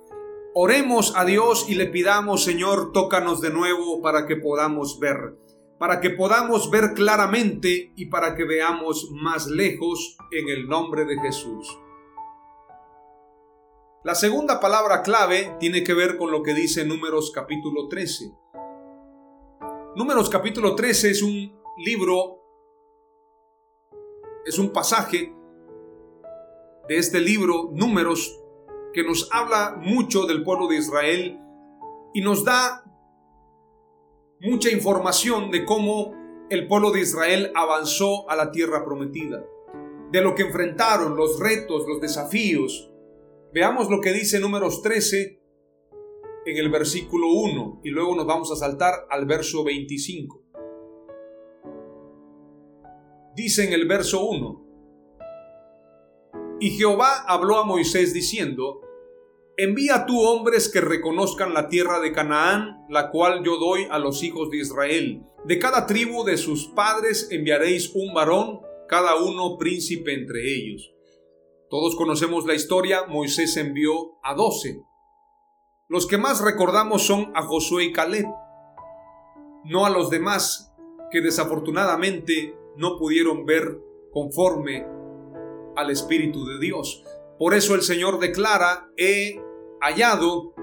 Oremos 0.61 1.13
a 1.15 1.23
Dios 1.23 1.69
y 1.69 1.75
le 1.75 1.85
pidamos, 1.85 2.43
Señor, 2.43 2.91
tócanos 2.91 3.39
de 3.39 3.49
nuevo 3.49 4.01
para 4.01 4.27
que 4.27 4.35
podamos 4.35 4.99
ver, 4.99 5.37
para 5.79 6.01
que 6.01 6.09
podamos 6.09 6.69
ver 6.69 6.93
claramente 6.95 7.93
y 7.95 8.07
para 8.07 8.35
que 8.35 8.43
veamos 8.43 9.09
más 9.09 9.47
lejos 9.47 10.17
en 10.33 10.49
el 10.49 10.67
nombre 10.67 11.05
de 11.05 11.17
Jesús. 11.21 11.79
La 14.03 14.15
segunda 14.15 14.59
palabra 14.59 15.01
clave 15.01 15.55
tiene 15.61 15.81
que 15.81 15.93
ver 15.93 16.17
con 16.17 16.29
lo 16.29 16.43
que 16.43 16.53
dice 16.53 16.83
Números 16.83 17.31
capítulo 17.33 17.87
13. 17.87 18.29
Números 19.95 20.29
capítulo 20.29 20.75
13 20.75 21.11
es 21.11 21.23
un 21.23 21.57
libro, 21.77 22.43
es 24.45 24.59
un 24.59 24.73
pasaje 24.73 25.33
de 26.89 26.97
este 26.97 27.21
libro, 27.21 27.69
Números 27.71 28.35
que 28.93 29.03
nos 29.03 29.29
habla 29.31 29.77
mucho 29.79 30.25
del 30.25 30.43
pueblo 30.43 30.67
de 30.67 30.77
Israel 30.77 31.39
y 32.13 32.21
nos 32.21 32.43
da 32.43 32.83
mucha 34.41 34.69
información 34.71 35.51
de 35.51 35.65
cómo 35.65 36.13
el 36.49 36.67
pueblo 36.67 36.91
de 36.91 37.01
Israel 37.01 37.51
avanzó 37.55 38.29
a 38.29 38.35
la 38.35 38.51
tierra 38.51 38.83
prometida, 38.83 39.45
de 40.11 40.21
lo 40.21 40.33
que 40.33 40.43
enfrentaron, 40.43 41.15
los 41.15 41.39
retos, 41.39 41.85
los 41.87 42.01
desafíos. 42.01 42.91
Veamos 43.53 43.89
lo 43.89 44.01
que 44.01 44.11
dice 44.11 44.39
números 44.39 44.81
13, 44.81 45.39
en 46.45 46.57
el 46.57 46.69
versículo 46.69 47.27
1 47.31 47.81
y 47.83 47.89
luego 47.89 48.15
nos 48.15 48.25
vamos 48.25 48.51
a 48.51 48.55
saltar 48.55 49.07
al 49.09 49.25
verso 49.25 49.63
25. 49.63 50.43
Dice 53.35 53.65
en 53.65 53.73
el 53.73 53.87
verso 53.87 54.25
1, 54.25 54.68
y 56.59 56.71
Jehová 56.71 57.23
habló 57.27 57.57
a 57.57 57.65
Moisés 57.65 58.13
diciendo, 58.13 58.81
Envía 59.61 60.05
tú 60.05 60.21
hombres 60.21 60.69
que 60.69 60.79
reconozcan 60.79 61.53
la 61.53 61.67
tierra 61.67 61.99
de 61.99 62.13
Canaán, 62.13 62.85
la 62.87 63.11
cual 63.11 63.43
yo 63.43 63.57
doy 63.57 63.87
a 63.91 63.99
los 63.99 64.23
hijos 64.23 64.49
de 64.49 64.59
Israel. 64.59 65.23
De 65.43 65.59
cada 65.59 65.85
tribu 65.85 66.23
de 66.23 66.37
sus 66.37 66.67
padres 66.67 67.27
enviaréis 67.29 67.91
un 67.93 68.13
varón, 68.13 68.61
cada 68.87 69.17
uno 69.17 69.57
príncipe 69.57 70.13
entre 70.13 70.55
ellos. 70.55 70.93
Todos 71.69 71.97
conocemos 71.97 72.45
la 72.45 72.55
historia, 72.55 73.05
Moisés 73.07 73.57
envió 73.57 74.17
a 74.23 74.33
doce. 74.33 74.81
Los 75.89 76.07
que 76.07 76.17
más 76.17 76.41
recordamos 76.41 77.01
son 77.01 77.31
a 77.35 77.43
Josué 77.43 77.83
y 77.83 77.91
Caleb, 77.91 78.27
no 79.65 79.85
a 79.85 79.89
los 79.89 80.09
demás 80.09 80.73
que 81.11 81.19
desafortunadamente 81.19 82.55
no 82.77 82.97
pudieron 82.97 83.45
ver 83.45 83.77
conforme 84.13 84.87
al 85.79 85.91
Espíritu 85.91 86.45
de 86.45 86.59
Dios. 86.59 87.03
Por 87.37 87.53
eso 87.53 87.75
el 87.75 87.81
Señor 87.81 88.19
declara, 88.19 88.91
he 88.97 89.41
hallado 89.81 90.53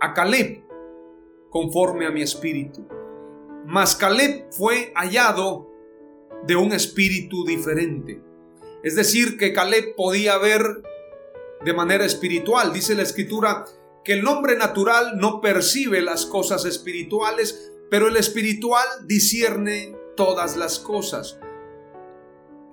a 0.00 0.14
Caleb 0.14 0.64
conforme 1.48 2.06
a 2.06 2.10
mi 2.10 2.22
espíritu. 2.22 2.88
Mas 3.66 3.94
Caleb 3.94 4.46
fue 4.50 4.92
hallado 4.96 5.70
de 6.46 6.56
un 6.56 6.72
espíritu 6.72 7.44
diferente. 7.44 8.20
Es 8.82 8.96
decir, 8.96 9.36
que 9.38 9.52
Caleb 9.52 9.94
podía 9.94 10.38
ver 10.38 10.82
de 11.64 11.72
manera 11.72 12.04
espiritual. 12.04 12.72
Dice 12.72 12.96
la 12.96 13.02
escritura 13.02 13.64
que 14.04 14.14
el 14.14 14.26
hombre 14.26 14.56
natural 14.56 15.18
no 15.18 15.40
percibe 15.40 16.02
las 16.02 16.26
cosas 16.26 16.64
espirituales, 16.64 17.72
pero 17.90 18.08
el 18.08 18.16
espiritual 18.16 18.86
discierne 19.06 19.96
todas 20.16 20.56
las 20.56 20.80
cosas. 20.80 21.38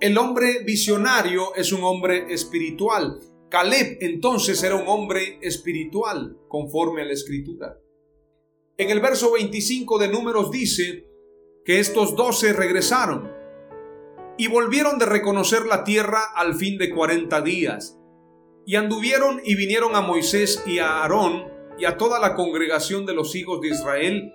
El 0.00 0.16
hombre 0.16 0.64
visionario 0.64 1.54
es 1.54 1.72
un 1.72 1.84
hombre 1.84 2.32
espiritual. 2.32 3.20
Caleb 3.50 3.98
entonces 4.00 4.62
era 4.62 4.76
un 4.76 4.88
hombre 4.88 5.38
espiritual, 5.42 6.38
conforme 6.48 7.02
a 7.02 7.04
la 7.04 7.12
escritura. 7.12 7.78
En 8.78 8.88
el 8.88 9.00
verso 9.00 9.32
25 9.32 9.98
de 9.98 10.08
Números 10.08 10.50
dice 10.50 11.06
que 11.66 11.80
estos 11.80 12.16
doce 12.16 12.54
regresaron 12.54 13.30
y 14.38 14.48
volvieron 14.48 14.98
de 14.98 15.04
reconocer 15.04 15.66
la 15.66 15.84
tierra 15.84 16.32
al 16.34 16.54
fin 16.54 16.78
de 16.78 16.88
cuarenta 16.88 17.42
días. 17.42 17.98
Y 18.64 18.76
anduvieron 18.76 19.42
y 19.44 19.54
vinieron 19.54 19.96
a 19.96 20.00
Moisés 20.00 20.62
y 20.66 20.78
a 20.78 21.02
Aarón 21.02 21.44
y 21.78 21.84
a 21.84 21.98
toda 21.98 22.18
la 22.20 22.34
congregación 22.34 23.04
de 23.04 23.12
los 23.12 23.34
hijos 23.34 23.60
de 23.60 23.68
Israel 23.68 24.32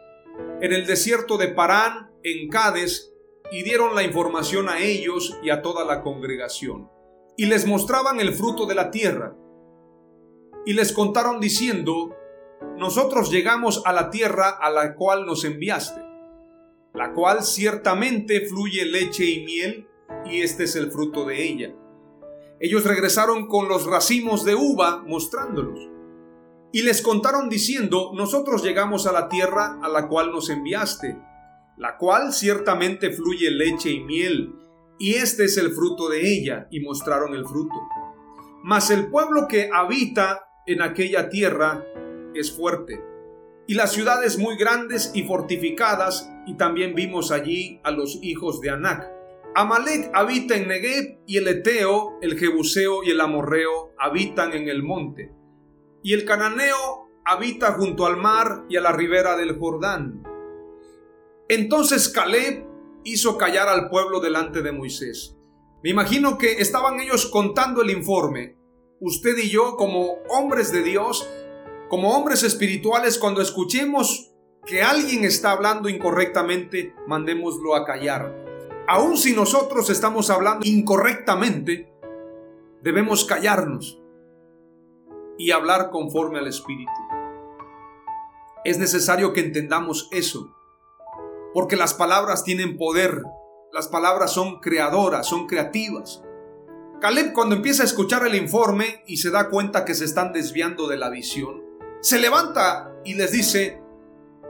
en 0.62 0.74
el 0.74 0.86
desierto 0.86 1.40
de 1.40 1.48
Parán, 1.48 2.12
en 2.22 2.50
Cades, 2.50 3.15
y 3.52 3.64
dieron 3.64 3.96
la 3.96 4.04
información 4.04 4.70
a 4.70 4.80
ellos 4.80 5.38
y 5.44 5.50
a 5.50 5.62
toda 5.62 5.86
la 5.86 6.02
congregación, 6.02 6.90
y 7.38 7.46
les 7.46 7.66
mostraban 7.66 8.20
el 8.20 8.34
fruto 8.34 8.66
de 8.66 8.76
la 8.76 8.92
tierra, 8.92 9.36
y 10.66 10.74
les 10.74 10.94
contaron 10.94 11.40
diciendo, 11.40 12.16
nosotros 12.78 13.32
llegamos 13.32 13.84
a 13.86 13.94
la 13.94 14.10
tierra 14.10 14.50
a 14.50 14.70
la 14.70 14.96
cual 14.96 15.26
nos 15.26 15.46
enviaste, 15.46 16.02
la 16.94 17.14
cual 17.14 17.44
ciertamente 17.44 18.42
fluye 18.42 18.86
leche 18.86 19.26
y 19.26 19.46
miel, 19.46 19.88
y 20.26 20.42
este 20.42 20.64
es 20.64 20.76
el 20.76 20.92
fruto 20.92 21.26
de 21.26 21.44
ella. 21.44 21.76
Ellos 22.60 22.86
regresaron 22.86 23.48
con 23.48 23.68
los 23.68 23.86
racimos 23.86 24.46
de 24.46 24.56
uva 24.56 25.04
mostrándolos. 25.06 25.90
Y 26.72 26.82
les 26.82 27.02
contaron 27.02 27.50
diciendo, 27.50 28.12
nosotros 28.14 28.64
llegamos 28.64 29.08
a 29.08 29.12
la 29.12 29.30
tierra 29.30 29.80
a 29.82 29.90
la 29.90 30.08
cual 30.08 30.32
nos 30.32 30.50
enviaste, 30.50 31.18
la 31.78 31.98
cual 31.98 32.32
ciertamente 32.32 33.12
fluye 33.12 33.52
leche 33.52 33.90
y 33.90 34.02
miel, 34.02 34.56
y 34.98 35.16
este 35.16 35.46
es 35.46 35.58
el 35.58 35.72
fruto 35.72 36.10
de 36.10 36.32
ella, 36.34 36.68
y 36.72 36.80
mostraron 36.80 37.36
el 37.36 37.46
fruto. 37.46 37.76
Mas 38.64 38.90
el 38.92 39.08
pueblo 39.08 39.48
que 39.48 39.70
habita 39.74 40.48
en 40.66 40.82
aquella 40.82 41.30
tierra 41.30 41.86
es 42.34 42.52
fuerte, 42.52 43.04
y 43.68 43.74
las 43.74 43.92
ciudades 43.92 44.38
muy 44.38 44.58
grandes 44.58 45.12
y 45.14 45.24
fortificadas, 45.24 46.32
y 46.46 46.56
también 46.56 46.96
vimos 46.96 47.32
allí 47.32 47.82
a 47.84 47.92
los 47.92 48.20
hijos 48.22 48.62
de 48.62 48.70
Anac. 48.70 49.12
Amalek 49.56 50.12
habita 50.14 50.56
en 50.56 50.68
Negev, 50.68 51.20
y 51.26 51.38
el 51.38 51.48
Eteo, 51.48 52.18
el 52.22 52.38
Jebuseo 52.38 53.04
y 53.04 53.12
el 53.12 53.22
Amorreo 53.22 53.94
habitan 53.98 54.54
en 54.54 54.70
el 54.70 54.84
monte. 54.84 55.32
Y 56.04 56.14
el 56.14 56.26
Cananeo 56.26 57.10
habita 57.26 57.74
junto 57.74 58.06
al 58.06 58.18
mar 58.18 58.66
y 58.70 58.78
a 58.78 58.82
la 58.82 58.92
ribera 58.92 59.36
del 59.36 59.58
Jordán 59.58 60.35
entonces 61.48 62.10
Caleb 62.10 62.66
hizo 63.04 63.38
callar 63.38 63.68
al 63.70 63.90
pueblo 63.90 64.20
delante 64.20 64.62
de 64.62 64.72
Moisés. 64.72 65.38
Me 65.84 65.92
imagino 65.92 66.40
que 66.40 66.54
estaban 66.54 67.00
ellos 67.00 67.28
contando 67.28 67.84
el 67.84 67.92
informe. 67.92 68.58
Usted 69.00 69.38
y 69.38 69.50
yo, 69.50 69.76
como 69.76 70.14
hombres 70.30 70.72
de 70.72 70.82
Dios, 70.82 71.30
como 71.88 72.18
hombres 72.18 72.42
espirituales, 72.42 73.20
cuando 73.20 73.42
escuchemos 73.42 74.32
que 74.66 74.82
alguien 74.82 75.24
está 75.24 75.52
hablando 75.52 75.88
incorrectamente, 75.88 76.96
mandémoslo 77.08 77.76
a 77.76 77.86
callar. 77.86 78.36
Aun 78.88 79.16
si 79.16 79.34
nosotros 79.34 79.92
estamos 79.92 80.32
hablando 80.32 80.66
incorrectamente, 80.66 81.94
debemos 82.82 83.26
callarnos 83.26 84.02
y 85.38 85.52
hablar 85.52 85.92
conforme 85.92 86.40
al 86.40 86.48
Espíritu. 86.48 86.92
Es 88.64 88.80
necesario 88.80 89.34
que 89.34 89.42
entendamos 89.42 90.10
eso 90.12 90.55
porque 91.56 91.78
las 91.78 91.94
palabras 91.94 92.44
tienen 92.44 92.76
poder, 92.76 93.24
las 93.72 93.88
palabras 93.88 94.34
son 94.34 94.60
creadoras, 94.60 95.26
son 95.26 95.48
creativas. 95.48 96.22
Caleb 97.00 97.32
cuando 97.32 97.56
empieza 97.56 97.84
a 97.84 97.86
escuchar 97.86 98.28
el 98.28 98.36
informe 98.36 99.04
y 99.08 99.18
se 99.18 99.32
da 99.32 99.50
cuenta 99.50 99.86
que 99.86 99.96
se 99.96 100.04
están 100.04 100.34
desviando 100.34 100.90
de 100.90 100.98
la 100.98 101.10
visión, 101.10 101.64
se 102.02 102.20
levanta 102.20 102.94
y 103.06 103.14
les 103.14 103.32
dice, 103.32 103.82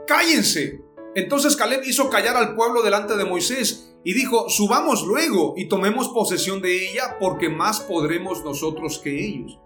cállense. 0.08 0.82
Entonces 1.14 1.54
Caleb 1.54 1.84
hizo 1.84 2.10
callar 2.10 2.36
al 2.36 2.56
pueblo 2.56 2.82
delante 2.82 3.16
de 3.16 3.24
Moisés 3.24 3.94
y 4.02 4.12
dijo, 4.12 4.48
subamos 4.48 5.04
luego 5.06 5.54
y 5.56 5.68
tomemos 5.68 6.08
posesión 6.08 6.60
de 6.60 6.90
ella 6.90 7.18
porque 7.20 7.48
más 7.48 7.78
podremos 7.78 8.42
nosotros 8.42 8.98
que 8.98 9.24
ellos. 9.24 9.60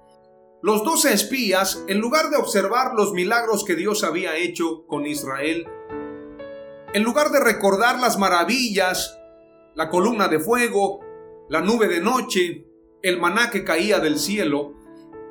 Los 0.61 0.85
doce 0.85 1.15
espías, 1.15 1.85
en 1.89 2.01
lugar 2.01 2.29
de 2.29 2.37
observar 2.37 2.93
los 2.95 3.15
milagros 3.15 3.65
que 3.65 3.77
Dios 3.77 4.05
había 4.05 4.37
hecho 4.37 4.85
con 4.87 5.07
Israel, 5.07 5.67
en 6.93 7.03
lugar 7.03 7.31
de 7.31 7.41
recordar 7.41 8.01
las 8.01 8.19
maravillas, 8.19 9.19
la 9.75 9.89
columna 9.89 10.29
de 10.29 10.41
fuego, 10.41 11.01
la 11.49 11.61
nube 11.61 11.89
de 11.89 12.01
noche, 12.01 12.67
el 13.03 13.21
maná 13.21 13.51
que 13.51 13.65
caía 13.65 14.01
del 14.01 14.19
cielo, 14.19 14.75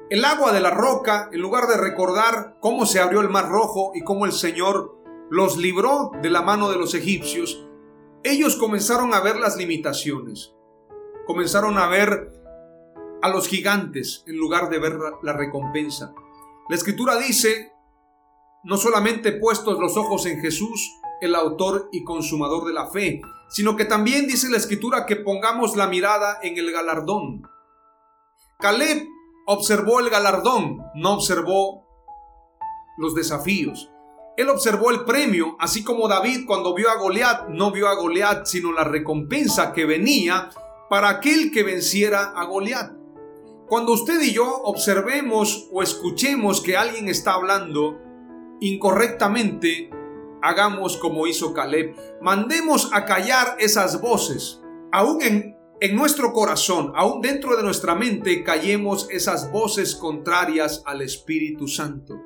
el 0.10 0.26
agua 0.26 0.54
de 0.54 0.62
la 0.62 0.72
roca, 0.72 1.30
en 1.32 1.42
lugar 1.42 1.68
de 1.68 1.78
recordar 1.78 2.58
cómo 2.62 2.86
se 2.86 3.00
abrió 3.00 3.22
el 3.22 3.30
mar 3.30 3.50
rojo 3.50 3.92
y 3.94 4.04
cómo 4.04 4.26
el 4.26 4.32
Señor 4.32 4.98
los 5.30 5.58
libró 5.58 6.12
de 6.22 6.30
la 6.30 6.42
mano 6.42 6.70
de 6.70 6.78
los 6.78 6.96
egipcios, 6.96 7.66
ellos 8.24 8.56
comenzaron 8.56 9.14
a 9.14 9.20
ver 9.20 9.38
las 9.38 9.56
limitaciones, 9.56 10.54
comenzaron 11.28 11.78
a 11.78 11.88
ver 11.88 12.32
a 13.22 13.30
los 13.30 13.48
gigantes 13.48 14.24
en 14.28 14.38
lugar 14.38 14.70
de 14.70 14.80
ver 14.80 14.98
la 15.22 15.34
recompensa. 15.34 16.14
La 16.70 16.76
escritura 16.76 17.18
dice, 17.18 17.72
no 18.64 18.78
solamente 18.78 19.32
puestos 19.34 19.80
los 19.80 19.96
ojos 19.96 20.26
en 20.26 20.42
Jesús, 20.42 20.99
el 21.22 21.36
autor 21.36 21.90
y 21.92 22.04
consumador 22.04 22.66
de 22.66 22.74
la 22.74 22.88
fe, 22.88 23.22
sino 23.50 23.76
que 23.76 23.86
también 23.86 24.28
dice 24.28 24.50
la 24.50 24.58
escritura 24.58 25.06
que 25.06 25.16
pongamos 25.16 25.76
la 25.76 25.88
mirada 25.88 26.40
en 26.42 26.58
el 26.58 26.72
galardón. 26.72 27.48
Caleb 28.60 29.08
observó 29.46 30.00
el 30.00 30.10
galardón, 30.10 30.80
no 30.96 31.14
observó 31.14 31.88
los 32.98 33.16
desafíos. 33.16 33.90
Él 34.38 34.50
observó 34.50 34.92
el 34.92 35.04
premio, 35.04 35.58
así 35.60 35.84
como 35.84 36.08
David 36.08 36.46
cuando 36.46 36.74
vio 36.74 36.90
a 36.90 36.96
Goliat, 36.96 37.50
no 37.50 37.72
vio 37.72 37.88
a 37.88 37.96
Goliat, 37.96 38.46
sino 38.46 38.72
la 38.72 38.84
recompensa 38.84 39.74
que 39.74 39.86
venía 39.86 40.50
para 40.90 41.10
aquel 41.10 41.52
que 41.52 41.64
venciera 41.64 42.34
a 42.36 42.46
Goliat. 42.46 42.94
Cuando 43.68 43.94
usted 43.94 44.22
y 44.22 44.34
yo 44.34 44.48
observemos 44.64 45.68
o 45.72 45.84
escuchemos 45.84 46.62
que 46.62 46.78
alguien 46.78 47.08
está 47.08 47.34
hablando 47.34 48.00
incorrectamente, 48.60 49.90
hagamos 50.42 50.98
como 50.98 51.28
hizo 51.28 51.54
Caleb. 51.54 51.96
Mandemos 52.22 52.90
a 52.94 53.06
callar 53.06 53.58
esas 53.60 54.02
voces. 54.02 54.62
Aún 54.92 55.22
en, 55.22 55.96
nuestro 55.96 56.34
corazón, 56.34 56.92
aún 56.96 57.22
dentro 57.22 57.56
de 57.56 57.64
nuestra 57.64 57.96
mente, 57.96 58.44
callemos 58.44 59.08
esas 59.10 59.52
voces 59.52 59.96
contrarias 59.96 60.84
al 60.86 61.02
Espíritu 61.02 61.68
Santo. 61.68 62.22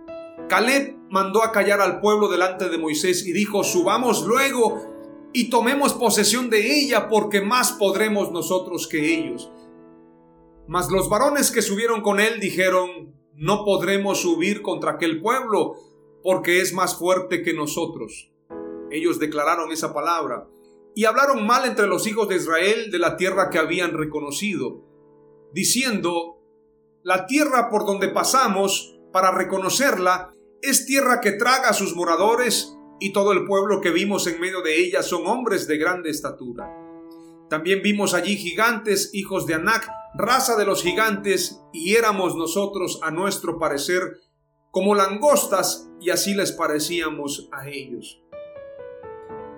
Caleb 0.49 0.97
mandó 1.09 1.43
a 1.43 1.51
callar 1.51 1.81
al 1.81 1.99
pueblo 1.99 2.27
delante 2.29 2.69
de 2.69 2.77
Moisés 2.77 3.25
y 3.25 3.31
dijo, 3.31 3.63
subamos 3.63 4.25
luego 4.25 5.29
y 5.33 5.49
tomemos 5.49 5.93
posesión 5.93 6.49
de 6.49 6.79
ella 6.79 7.09
porque 7.09 7.41
más 7.41 7.73
podremos 7.73 8.31
nosotros 8.31 8.87
que 8.87 9.13
ellos. 9.13 9.51
Mas 10.67 10.89
los 10.89 11.09
varones 11.09 11.51
que 11.51 11.61
subieron 11.61 12.01
con 12.01 12.19
él 12.19 12.39
dijeron, 12.39 13.13
no 13.35 13.65
podremos 13.65 14.21
subir 14.21 14.61
contra 14.61 14.91
aquel 14.91 15.21
pueblo, 15.21 15.75
porque 16.23 16.61
es 16.61 16.73
más 16.73 16.97
fuerte 16.97 17.43
que 17.43 17.53
nosotros. 17.53 18.31
Ellos 18.89 19.19
declararon 19.19 19.71
esa 19.71 19.93
palabra 19.93 20.47
y 20.95 21.05
hablaron 21.05 21.45
mal 21.45 21.65
entre 21.65 21.87
los 21.87 22.07
hijos 22.07 22.29
de 22.29 22.37
Israel 22.37 22.91
de 22.91 22.99
la 22.99 23.17
tierra 23.17 23.49
que 23.49 23.59
habían 23.59 23.97
reconocido, 23.97 24.85
diciendo, 25.51 26.39
la 27.03 27.25
tierra 27.25 27.69
por 27.69 27.85
donde 27.85 28.07
pasamos 28.07 28.97
para 29.11 29.31
reconocerla 29.31 30.31
es 30.61 30.85
tierra 30.85 31.19
que 31.19 31.33
traga 31.33 31.69
a 31.69 31.73
sus 31.73 31.95
moradores 31.95 32.77
y 32.99 33.11
todo 33.11 33.33
el 33.33 33.45
pueblo 33.45 33.81
que 33.81 33.91
vimos 33.91 34.27
en 34.27 34.39
medio 34.39 34.61
de 34.61 34.79
ella 34.79 35.03
son 35.03 35.27
hombres 35.27 35.67
de 35.67 35.77
grande 35.77 36.09
estatura. 36.09 36.69
También 37.49 37.81
vimos 37.81 38.13
allí 38.13 38.37
gigantes, 38.37 39.09
hijos 39.13 39.45
de 39.45 39.55
Anac, 39.55 39.89
raza 40.15 40.55
de 40.55 40.65
los 40.65 40.81
gigantes, 40.81 41.61
y 41.73 41.95
éramos 41.95 42.35
nosotros, 42.35 42.99
a 43.03 43.11
nuestro 43.11 43.59
parecer, 43.59 44.01
como 44.73 44.95
langostas, 44.95 45.87
y 45.99 46.09
así 46.09 46.33
les 46.33 46.51
parecíamos 46.51 47.47
a 47.51 47.69
ellos. 47.69 48.23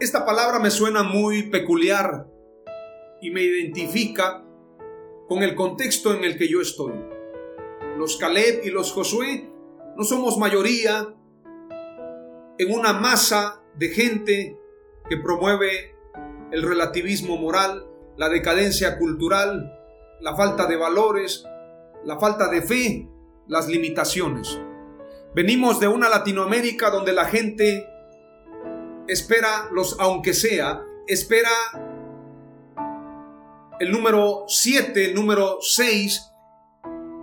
Esta 0.02 0.26
palabra 0.26 0.60
me 0.60 0.70
suena 0.70 1.04
muy 1.04 1.44
peculiar 1.44 2.28
y 3.22 3.32
me 3.32 3.42
identifica 3.42 4.44
con 5.30 5.42
el 5.42 5.56
contexto 5.56 6.14
en 6.14 6.26
el 6.26 6.38
que 6.38 6.50
yo 6.50 6.60
estoy. 6.60 6.92
Los 7.98 8.18
Caleb 8.18 8.66
y 8.66 8.72
los 8.72 8.92
Josué 8.92 9.50
no 9.96 10.04
somos 10.04 10.38
mayoría 10.38 11.16
en 12.58 12.74
una 12.74 12.92
masa 12.92 13.64
de 13.78 13.88
gente 13.88 14.60
que 15.10 15.16
promueve 15.16 15.96
el 16.52 16.62
relativismo 16.62 17.38
moral, 17.38 17.88
la 18.18 18.28
decadencia 18.28 18.98
cultural, 18.98 19.80
la 20.20 20.36
falta 20.36 20.68
de 20.68 20.76
valores, 20.76 21.46
la 22.04 22.20
falta 22.20 22.50
de 22.50 22.62
fe, 22.62 23.10
las 23.48 23.70
limitaciones. 23.70 24.60
Venimos 25.36 25.82
de 25.82 25.90
una 25.90 26.08
Latinoamérica 26.08 26.90
donde 26.90 27.12
la 27.12 27.26
gente 27.26 27.86
espera 29.06 29.68
los 29.74 30.00
aunque 30.00 30.34
sea, 30.34 30.82
espera 31.08 31.50
el 33.82 33.92
número 33.92 34.46
7, 34.48 35.08
el 35.08 35.14
número 35.14 35.58
6, 35.60 36.32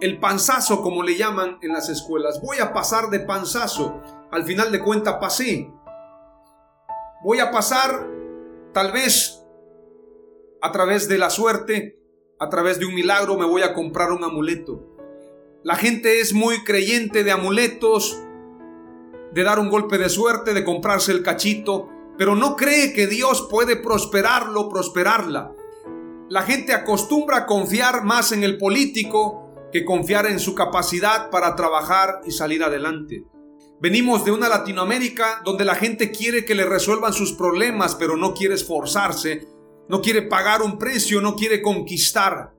el 0.03 0.20
panzazo 0.20 0.83
como 0.83 1.03
le 1.03 1.16
llaman 1.16 1.57
en 1.62 1.72
las 1.72 1.88
escuelas. 1.88 2.42
Voy 2.42 2.59
a 2.59 2.75
pasar 2.75 3.09
de 3.09 3.20
panzazo. 3.20 4.03
Al 4.31 4.44
final 4.44 4.70
de 4.70 4.81
cuenta 4.81 5.18
pasé. 5.18 5.72
Voy 7.25 7.38
a 7.38 7.51
pasar 7.51 8.07
tal 8.75 8.92
vez 8.92 9.42
a 10.61 10.70
través 10.70 11.09
de 11.09 11.16
la 11.16 11.31
suerte, 11.31 11.98
a 12.38 12.51
través 12.51 12.79
de 12.79 12.85
un 12.85 12.94
milagro 12.94 13.38
me 13.38 13.46
voy 13.46 13.62
a 13.62 13.72
comprar 13.72 14.12
un 14.12 14.22
amuleto. 14.22 14.91
La 15.64 15.77
gente 15.77 16.20
es 16.20 16.33
muy 16.33 16.64
creyente 16.64 17.22
de 17.22 17.31
amuletos, 17.31 18.20
de 19.33 19.42
dar 19.44 19.61
un 19.61 19.70
golpe 19.70 19.96
de 19.96 20.09
suerte, 20.09 20.55
de 20.55 20.64
comprarse 20.64 21.12
el 21.12 21.22
cachito, 21.22 21.88
pero 22.18 22.35
no 22.35 22.57
cree 22.57 22.92
que 22.92 23.07
Dios 23.07 23.46
puede 23.48 23.77
prosperarlo, 23.77 24.68
prosperarla. 24.68 25.53
La 26.29 26.42
gente 26.42 26.72
acostumbra 26.72 27.38
a 27.38 27.46
confiar 27.46 28.03
más 28.03 28.33
en 28.33 28.42
el 28.42 28.59
político 28.59 29.53
que 29.72 29.85
confiar 29.85 30.27
en 30.27 30.40
su 30.40 30.55
capacidad 30.57 31.31
para 31.31 31.55
trabajar 31.55 32.22
y 32.27 32.33
salir 32.33 32.64
adelante. 32.64 33.25
Venimos 33.81 34.25
de 34.25 34.33
una 34.33 34.48
Latinoamérica 34.48 35.42
donde 35.44 35.64
la 35.64 35.77
gente 35.77 36.11
quiere 36.11 36.44
que 36.44 36.57
le 36.57 36.64
resuelvan 36.64 37.12
sus 37.12 37.35
problemas, 37.35 37.94
pero 37.94 38.16
no 38.16 38.35
quiere 38.35 38.55
esforzarse, 38.55 39.46
no 39.88 40.03
quiere 40.03 40.22
pagar 40.22 40.62
un 40.62 40.77
precio, 40.77 41.20
no 41.20 41.37
quiere 41.37 41.62
conquistar. 41.62 42.53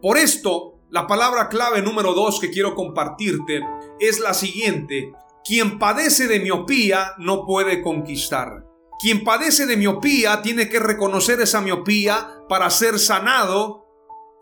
Por 0.00 0.16
esto, 0.16 0.69
la 0.90 1.06
palabra 1.06 1.48
clave 1.48 1.82
número 1.82 2.14
dos 2.14 2.40
que 2.40 2.50
quiero 2.50 2.74
compartirte 2.74 3.60
es 4.00 4.18
la 4.18 4.34
siguiente. 4.34 5.12
Quien 5.44 5.78
padece 5.78 6.26
de 6.26 6.40
miopía 6.40 7.14
no 7.18 7.46
puede 7.46 7.80
conquistar. 7.80 8.66
Quien 8.98 9.22
padece 9.22 9.66
de 9.66 9.76
miopía 9.76 10.42
tiene 10.42 10.68
que 10.68 10.80
reconocer 10.80 11.40
esa 11.40 11.60
miopía 11.60 12.42
para 12.48 12.68
ser 12.70 12.98
sanado 12.98 13.86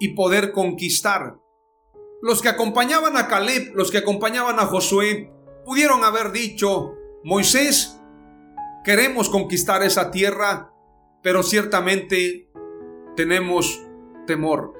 y 0.00 0.14
poder 0.14 0.52
conquistar. 0.52 1.38
Los 2.22 2.40
que 2.40 2.48
acompañaban 2.48 3.16
a 3.16 3.28
Caleb, 3.28 3.74
los 3.74 3.90
que 3.90 3.98
acompañaban 3.98 4.58
a 4.58 4.66
Josué, 4.66 5.30
pudieron 5.66 6.02
haber 6.02 6.32
dicho, 6.32 6.94
Moisés, 7.24 8.00
queremos 8.84 9.28
conquistar 9.28 9.82
esa 9.82 10.10
tierra, 10.10 10.72
pero 11.22 11.42
ciertamente 11.42 12.50
tenemos 13.16 13.82
temor 14.26 14.77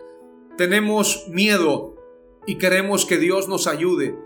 tenemos 0.59 1.25
miedo 1.29 1.94
y 2.44 2.59
queremos 2.59 3.07
que 3.07 3.16
Dios 3.16 3.49
nos 3.49 3.66
ayude. 3.66 4.18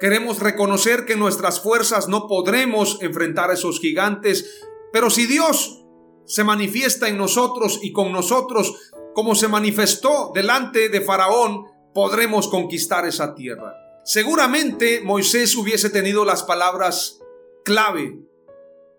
Queremos 0.00 0.38
reconocer 0.38 1.04
que 1.04 1.16
nuestras 1.16 1.60
fuerzas 1.60 2.08
no 2.08 2.28
podremos 2.28 3.02
enfrentar 3.02 3.50
a 3.50 3.54
esos 3.54 3.80
gigantes, 3.80 4.62
pero 4.92 5.10
si 5.10 5.26
Dios 5.26 5.84
se 6.24 6.44
manifiesta 6.44 7.08
en 7.08 7.18
nosotros 7.18 7.80
y 7.82 7.92
con 7.92 8.12
nosotros 8.12 8.92
como 9.14 9.34
se 9.34 9.48
manifestó 9.48 10.30
delante 10.34 10.88
de 10.88 11.00
Faraón, 11.00 11.66
podremos 11.92 12.48
conquistar 12.48 13.06
esa 13.06 13.34
tierra. 13.34 13.74
Seguramente 14.04 15.00
Moisés 15.02 15.56
hubiese 15.56 15.90
tenido 15.90 16.24
las 16.24 16.44
palabras 16.44 17.20
clave 17.64 18.18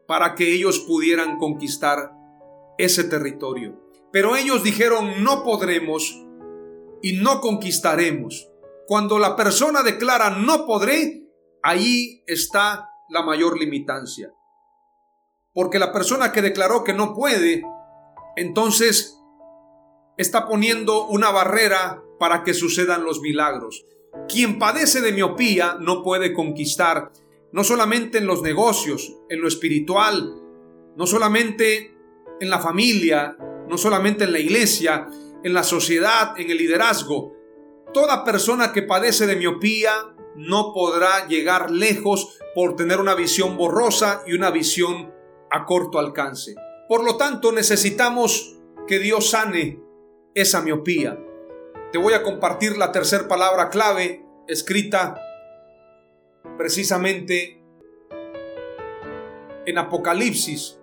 para 0.07 0.35
que 0.35 0.53
ellos 0.53 0.79
pudieran 0.79 1.37
conquistar 1.37 2.11
ese 2.77 3.05
territorio. 3.05 3.79
Pero 4.11 4.35
ellos 4.35 4.63
dijeron, 4.63 5.23
no 5.23 5.43
podremos 5.43 6.25
y 7.05 7.13
no 7.13 7.39
conquistaremos. 7.39 8.49
Cuando 8.87 9.19
la 9.19 9.35
persona 9.35 9.83
declara 9.83 10.31
no 10.31 10.65
podré, 10.65 11.21
ahí 11.61 12.23
está 12.25 12.89
la 13.09 13.21
mayor 13.21 13.59
limitancia. 13.59 14.33
Porque 15.53 15.77
la 15.77 15.93
persona 15.93 16.31
que 16.31 16.41
declaró 16.41 16.83
que 16.83 16.93
no 16.93 17.13
puede, 17.13 17.61
entonces 18.35 19.19
está 20.17 20.47
poniendo 20.47 21.05
una 21.05 21.29
barrera 21.29 22.01
para 22.19 22.41
que 22.41 22.55
sucedan 22.55 23.03
los 23.03 23.21
milagros. 23.21 23.85
Quien 24.27 24.57
padece 24.57 24.99
de 25.01 25.11
miopía 25.11 25.77
no 25.79 26.01
puede 26.01 26.33
conquistar, 26.33 27.11
no 27.51 27.63
solamente 27.63 28.17
en 28.17 28.25
los 28.25 28.41
negocios, 28.41 29.15
en 29.29 29.41
lo 29.41 29.47
espiritual, 29.47 30.41
no 30.97 31.05
solamente 31.05 31.95
en 32.39 32.49
la 32.49 32.57
familia, 32.57 33.37
no 33.69 33.77
solamente 33.77 34.23
en 34.23 34.31
la 34.31 34.39
iglesia, 34.39 35.07
en 35.45 35.53
la 35.53 35.63
sociedad, 35.63 36.33
en 36.39 36.49
el 36.49 36.57
liderazgo. 36.57 37.35
Toda 37.93 38.23
persona 38.23 38.73
que 38.73 38.81
padece 38.81 39.27
de 39.27 39.35
miopía 39.35 39.91
no 40.35 40.73
podrá 40.73 41.27
llegar 41.27 41.69
lejos 41.69 42.39
por 42.55 42.75
tener 42.75 42.99
una 42.99 43.13
visión 43.13 43.55
borrosa 43.55 44.23
y 44.25 44.33
una 44.33 44.49
visión 44.49 45.13
a 45.51 45.65
corto 45.65 45.99
alcance. 45.99 46.55
Por 46.89 47.03
lo 47.03 47.15
tanto, 47.17 47.51
necesitamos 47.51 48.57
que 48.87 48.97
Dios 48.97 49.29
sane 49.29 49.79
esa 50.33 50.63
miopía. 50.63 51.15
Te 51.91 51.99
voy 51.99 52.13
a 52.13 52.23
compartir 52.23 52.75
la 52.75 52.91
tercera 52.91 53.27
palabra 53.27 53.69
clave 53.69 54.25
escrita 54.47 55.21
precisamente 56.57 57.61
en 59.67 59.77
Apocalipsis 59.77 60.79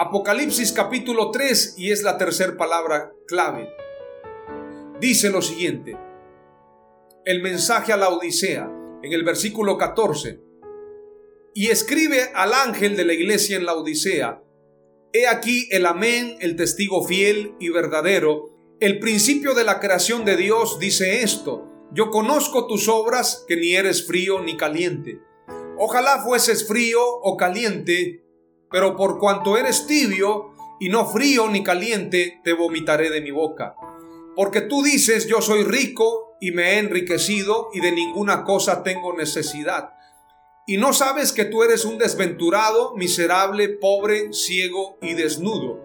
Apocalipsis 0.00 0.70
capítulo 0.70 1.32
3 1.32 1.74
y 1.76 1.90
es 1.90 2.04
la 2.04 2.16
tercera 2.18 2.56
palabra 2.56 3.12
clave. 3.26 3.68
Dice 5.00 5.28
lo 5.28 5.42
siguiente. 5.42 5.96
El 7.24 7.42
mensaje 7.42 7.92
a 7.92 7.96
la 7.96 8.08
Odisea 8.08 8.70
en 9.02 9.12
el 9.12 9.24
versículo 9.24 9.76
14. 9.76 10.38
Y 11.52 11.70
escribe 11.70 12.30
al 12.32 12.54
ángel 12.54 12.96
de 12.96 13.06
la 13.06 13.12
iglesia 13.12 13.56
en 13.56 13.66
la 13.66 13.74
Odisea. 13.74 14.40
He 15.12 15.26
aquí 15.26 15.66
el 15.72 15.84
amén, 15.84 16.36
el 16.38 16.54
testigo 16.54 17.04
fiel 17.04 17.56
y 17.58 17.70
verdadero. 17.70 18.50
El 18.78 19.00
principio 19.00 19.54
de 19.54 19.64
la 19.64 19.80
creación 19.80 20.24
de 20.24 20.36
Dios 20.36 20.78
dice 20.78 21.24
esto. 21.24 21.72
Yo 21.92 22.10
conozco 22.10 22.68
tus 22.68 22.86
obras, 22.86 23.44
que 23.48 23.56
ni 23.56 23.74
eres 23.74 24.06
frío 24.06 24.40
ni 24.42 24.56
caliente. 24.56 25.18
Ojalá 25.76 26.22
fueses 26.22 26.68
frío 26.68 27.00
o 27.04 27.36
caliente 27.36 28.27
pero 28.70 28.96
por 28.96 29.18
cuanto 29.18 29.56
eres 29.56 29.86
tibio 29.86 30.52
y 30.80 30.88
no 30.88 31.06
frío 31.06 31.48
ni 31.48 31.62
caliente, 31.62 32.40
te 32.44 32.52
vomitaré 32.52 33.10
de 33.10 33.20
mi 33.20 33.30
boca. 33.30 33.74
Porque 34.36 34.60
tú 34.60 34.82
dices, 34.82 35.26
yo 35.26 35.40
soy 35.40 35.64
rico 35.64 36.36
y 36.40 36.52
me 36.52 36.74
he 36.74 36.78
enriquecido 36.78 37.70
y 37.72 37.80
de 37.80 37.92
ninguna 37.92 38.44
cosa 38.44 38.82
tengo 38.82 39.16
necesidad. 39.16 39.90
Y 40.66 40.76
no 40.76 40.92
sabes 40.92 41.32
que 41.32 41.44
tú 41.44 41.62
eres 41.62 41.84
un 41.84 41.98
desventurado, 41.98 42.94
miserable, 42.94 43.68
pobre, 43.68 44.32
ciego 44.32 44.98
y 45.00 45.14
desnudo. 45.14 45.80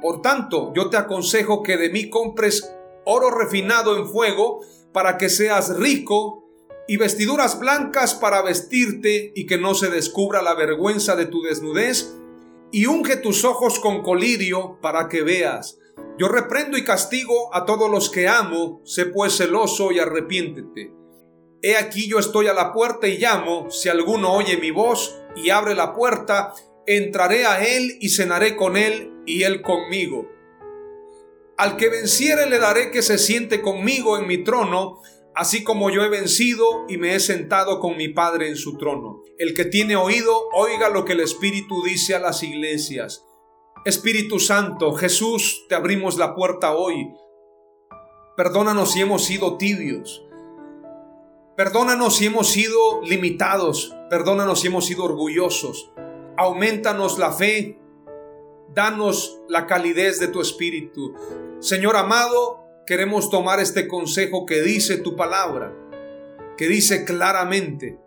Por 0.00 0.22
tanto, 0.22 0.72
yo 0.74 0.90
te 0.90 0.96
aconsejo 0.96 1.62
que 1.62 1.76
de 1.76 1.90
mí 1.90 2.08
compres 2.08 2.72
oro 3.04 3.30
refinado 3.30 3.96
en 3.96 4.06
fuego 4.06 4.60
para 4.92 5.18
que 5.18 5.28
seas 5.28 5.76
rico 5.76 6.41
y 6.88 6.96
vestiduras 6.96 7.58
blancas 7.58 8.14
para 8.14 8.42
vestirte 8.42 9.32
y 9.34 9.46
que 9.46 9.58
no 9.58 9.74
se 9.74 9.90
descubra 9.90 10.42
la 10.42 10.54
vergüenza 10.54 11.16
de 11.16 11.26
tu 11.26 11.42
desnudez, 11.42 12.14
y 12.72 12.86
unge 12.86 13.16
tus 13.16 13.44
ojos 13.44 13.78
con 13.78 14.02
colirio 14.02 14.78
para 14.80 15.08
que 15.08 15.22
veas. 15.22 15.78
Yo 16.18 16.28
reprendo 16.28 16.78
y 16.78 16.84
castigo 16.84 17.54
a 17.54 17.66
todos 17.66 17.90
los 17.90 18.10
que 18.10 18.28
amo, 18.28 18.80
sé 18.84 19.06
pues 19.06 19.36
celoso 19.36 19.92
y 19.92 19.98
arrepiéntete. 19.98 20.92
He 21.60 21.76
aquí 21.76 22.08
yo 22.08 22.18
estoy 22.18 22.48
a 22.48 22.54
la 22.54 22.72
puerta 22.72 23.06
y 23.06 23.18
llamo, 23.18 23.70
si 23.70 23.88
alguno 23.88 24.32
oye 24.32 24.56
mi 24.56 24.70
voz 24.70 25.14
y 25.36 25.50
abre 25.50 25.74
la 25.74 25.94
puerta, 25.94 26.54
entraré 26.86 27.46
a 27.46 27.62
él 27.62 27.98
y 28.00 28.08
cenaré 28.08 28.56
con 28.56 28.76
él 28.76 29.12
y 29.26 29.44
él 29.44 29.62
conmigo. 29.62 30.28
Al 31.56 31.76
que 31.76 31.88
venciere 31.88 32.48
le 32.48 32.58
daré 32.58 32.90
que 32.90 33.02
se 33.02 33.18
siente 33.18 33.60
conmigo 33.60 34.18
en 34.18 34.26
mi 34.26 34.42
trono, 34.42 35.00
así 35.34 35.64
como 35.64 35.90
yo 35.90 36.02
he 36.02 36.08
vencido 36.08 36.84
y 36.88 36.98
me 36.98 37.14
he 37.14 37.20
sentado 37.20 37.80
con 37.80 37.96
mi 37.96 38.08
Padre 38.08 38.48
en 38.48 38.56
su 38.56 38.76
trono. 38.76 39.22
El 39.38 39.54
que 39.54 39.64
tiene 39.64 39.96
oído, 39.96 40.48
oiga 40.54 40.88
lo 40.88 41.04
que 41.04 41.12
el 41.12 41.20
Espíritu 41.20 41.82
dice 41.82 42.14
a 42.14 42.20
las 42.20 42.42
iglesias. 42.42 43.24
Espíritu 43.84 44.38
Santo, 44.38 44.92
Jesús, 44.92 45.66
te 45.68 45.74
abrimos 45.74 46.16
la 46.16 46.34
puerta 46.34 46.74
hoy. 46.74 47.12
Perdónanos 48.36 48.92
si 48.92 49.00
hemos 49.00 49.24
sido 49.24 49.56
tibios. 49.56 50.24
Perdónanos 51.56 52.16
si 52.16 52.26
hemos 52.26 52.48
sido 52.48 53.02
limitados. 53.02 53.94
Perdónanos 54.08 54.60
si 54.60 54.68
hemos 54.68 54.86
sido 54.86 55.04
orgullosos. 55.04 55.92
Aumentanos 56.36 57.18
la 57.18 57.32
fe. 57.32 57.78
Danos 58.72 59.40
la 59.48 59.66
calidez 59.66 60.18
de 60.18 60.28
tu 60.28 60.40
espíritu. 60.40 61.14
Señor 61.58 61.96
amado, 61.96 62.61
queremos 62.86 63.30
tomar 63.30 63.60
este 63.60 63.88
consejo 63.88 64.46
que 64.46 64.62
dice 64.62 64.98
tu 64.98 65.16
palabra, 65.16 65.74
que 66.56 66.68
dice 66.68 67.04
claramente, 67.04 67.98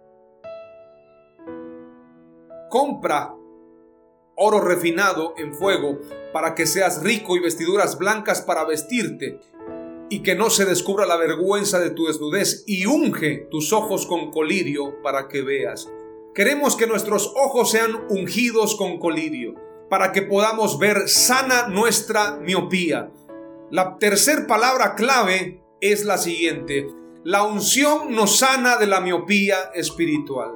compra 2.69 3.35
oro 4.37 4.59
refinado 4.59 5.33
en 5.37 5.53
fuego 5.53 5.99
para 6.33 6.55
que 6.55 6.65
seas 6.65 7.01
rico 7.01 7.35
y 7.35 7.39
vestiduras 7.39 7.97
blancas 7.97 8.41
para 8.41 8.65
vestirte 8.65 9.39
y 10.09 10.21
que 10.21 10.35
no 10.35 10.49
se 10.49 10.65
descubra 10.65 11.05
la 11.05 11.17
vergüenza 11.17 11.79
de 11.79 11.91
tu 11.91 12.05
desnudez 12.05 12.63
y 12.67 12.85
unge 12.85 13.47
tus 13.49 13.73
ojos 13.73 14.05
con 14.05 14.31
colirio 14.31 15.01
para 15.01 15.27
que 15.27 15.41
veas. 15.41 15.89
Queremos 16.33 16.75
que 16.75 16.85
nuestros 16.85 17.33
ojos 17.37 17.71
sean 17.71 18.05
ungidos 18.09 18.75
con 18.75 18.99
colirio 18.99 19.55
para 19.89 20.11
que 20.11 20.21
podamos 20.21 20.77
ver 20.77 21.07
sana 21.07 21.67
nuestra 21.69 22.37
miopía. 22.37 23.09
La 23.71 23.97
tercer 23.97 24.45
palabra 24.45 24.93
clave 24.93 25.63
es 25.81 26.05
la 26.05 26.19
siguiente. 26.19 26.87
La 27.23 27.41
unción 27.43 28.13
nos 28.13 28.37
sana 28.37 28.77
de 28.77 28.85
la 28.85 29.01
miopía 29.01 29.71
espiritual. 29.73 30.51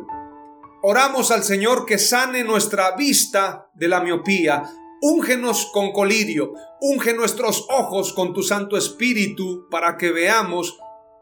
Oramos 0.84 1.32
al 1.32 1.44
Señor 1.44 1.88
que 1.88 1.98
sane 1.98 2.44
nuestra 2.44 2.96
vista 2.96 3.72
de 3.74 3.88
la 3.88 4.02
miopía. 4.02 4.64
Úngenos 5.02 5.72
con 5.74 5.92
colirio, 5.92 6.54
unge 6.82 7.14
nuestros 7.14 7.66
ojos 7.70 8.14
con 8.14 8.34
tu 8.34 8.44
Santo 8.44 8.78
Espíritu 8.78 9.68
para 9.72 9.98
que 9.98 10.12
veamos 10.12 10.78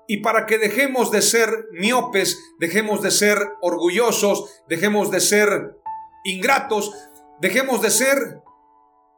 y 0.07 0.17
para 0.17 0.45
que 0.45 0.57
dejemos 0.57 1.09
de 1.11 1.21
ser 1.21 1.67
miopes, 1.71 2.37
dejemos 2.59 3.01
de 3.01 3.11
ser 3.11 3.37
orgullosos, 3.61 4.63
dejemos 4.67 5.09
de 5.11 5.21
ser 5.21 5.79
ingratos, 6.25 6.91
dejemos 7.39 7.81
de 7.81 7.91
ser 7.91 8.41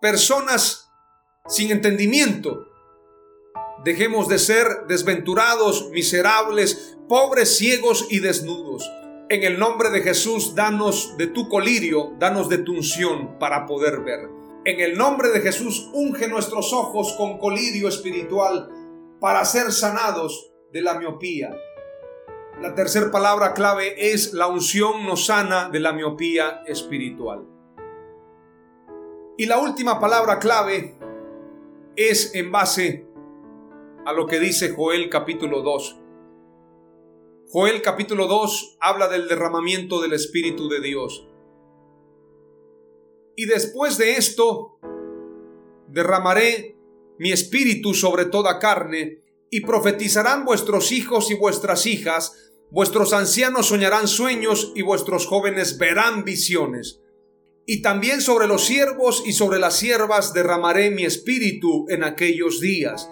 personas 0.01 0.88
sin 1.49 1.71
entendimiento. 1.71 2.67
Dejemos 3.83 4.27
de 4.29 4.39
ser 4.39 4.67
desventurados, 4.87 5.89
miserables, 5.89 6.97
pobres, 7.09 7.57
ciegos 7.57 8.07
y 8.09 8.19
desnudos. 8.19 8.89
En 9.29 9.43
el 9.43 9.59
nombre 9.59 9.89
de 9.89 10.01
Jesús, 10.01 10.55
danos 10.55 11.17
de 11.17 11.27
tu 11.27 11.49
colirio, 11.49 12.13
danos 12.19 12.49
de 12.49 12.59
tu 12.59 12.73
unción 12.73 13.37
para 13.39 13.65
poder 13.65 14.01
ver. 14.01 14.29
En 14.65 14.79
el 14.79 14.97
nombre 14.97 15.29
de 15.29 15.39
Jesús, 15.39 15.89
unge 15.93 16.27
nuestros 16.27 16.73
ojos 16.73 17.13
con 17.17 17.37
colirio 17.39 17.87
espiritual 17.87 18.69
para 19.19 19.43
ser 19.45 19.71
sanados 19.71 20.51
de 20.71 20.81
la 20.81 20.99
miopía. 20.99 21.51
La 22.61 22.75
tercera 22.75 23.09
palabra 23.09 23.53
clave 23.53 24.11
es 24.11 24.33
la 24.33 24.47
unción 24.47 25.05
nos 25.05 25.27
sana 25.27 25.69
de 25.69 25.79
la 25.79 25.93
miopía 25.93 26.61
espiritual. 26.67 27.47
Y 29.37 29.45
la 29.45 29.59
última 29.59 29.99
palabra 30.01 30.37
clave 30.39 30.98
es 31.99 32.33
en 32.33 32.49
base 32.49 33.05
a 34.05 34.13
lo 34.13 34.25
que 34.25 34.39
dice 34.39 34.73
Joel 34.73 35.09
capítulo 35.09 35.61
2. 35.61 35.99
Joel 37.51 37.81
capítulo 37.81 38.27
2 38.27 38.77
habla 38.79 39.09
del 39.09 39.27
derramamiento 39.27 39.99
del 40.01 40.13
Espíritu 40.13 40.69
de 40.69 40.79
Dios. 40.79 41.27
Y 43.35 43.47
después 43.47 43.97
de 43.97 44.13
esto, 44.13 44.79
derramaré 45.89 46.77
mi 47.17 47.33
espíritu 47.33 47.93
sobre 47.93 48.25
toda 48.25 48.59
carne, 48.59 49.21
y 49.51 49.61
profetizarán 49.61 50.45
vuestros 50.45 50.93
hijos 50.93 51.31
y 51.31 51.33
vuestras 51.33 51.85
hijas, 51.85 52.53
vuestros 52.71 53.11
ancianos 53.11 53.65
soñarán 53.65 54.07
sueños, 54.07 54.71
y 54.73 54.83
vuestros 54.83 55.27
jóvenes 55.27 55.77
verán 55.77 56.23
visiones. 56.23 57.01
Y 57.71 57.83
también 57.83 58.19
sobre 58.19 58.47
los 58.47 58.65
siervos 58.65 59.21
y 59.27 59.31
sobre 59.31 59.59
las 59.59 59.75
siervas 59.75 60.33
derramaré 60.33 60.89
mi 60.89 61.05
espíritu 61.05 61.85
en 61.89 62.03
aquellos 62.03 62.59
días 62.59 63.07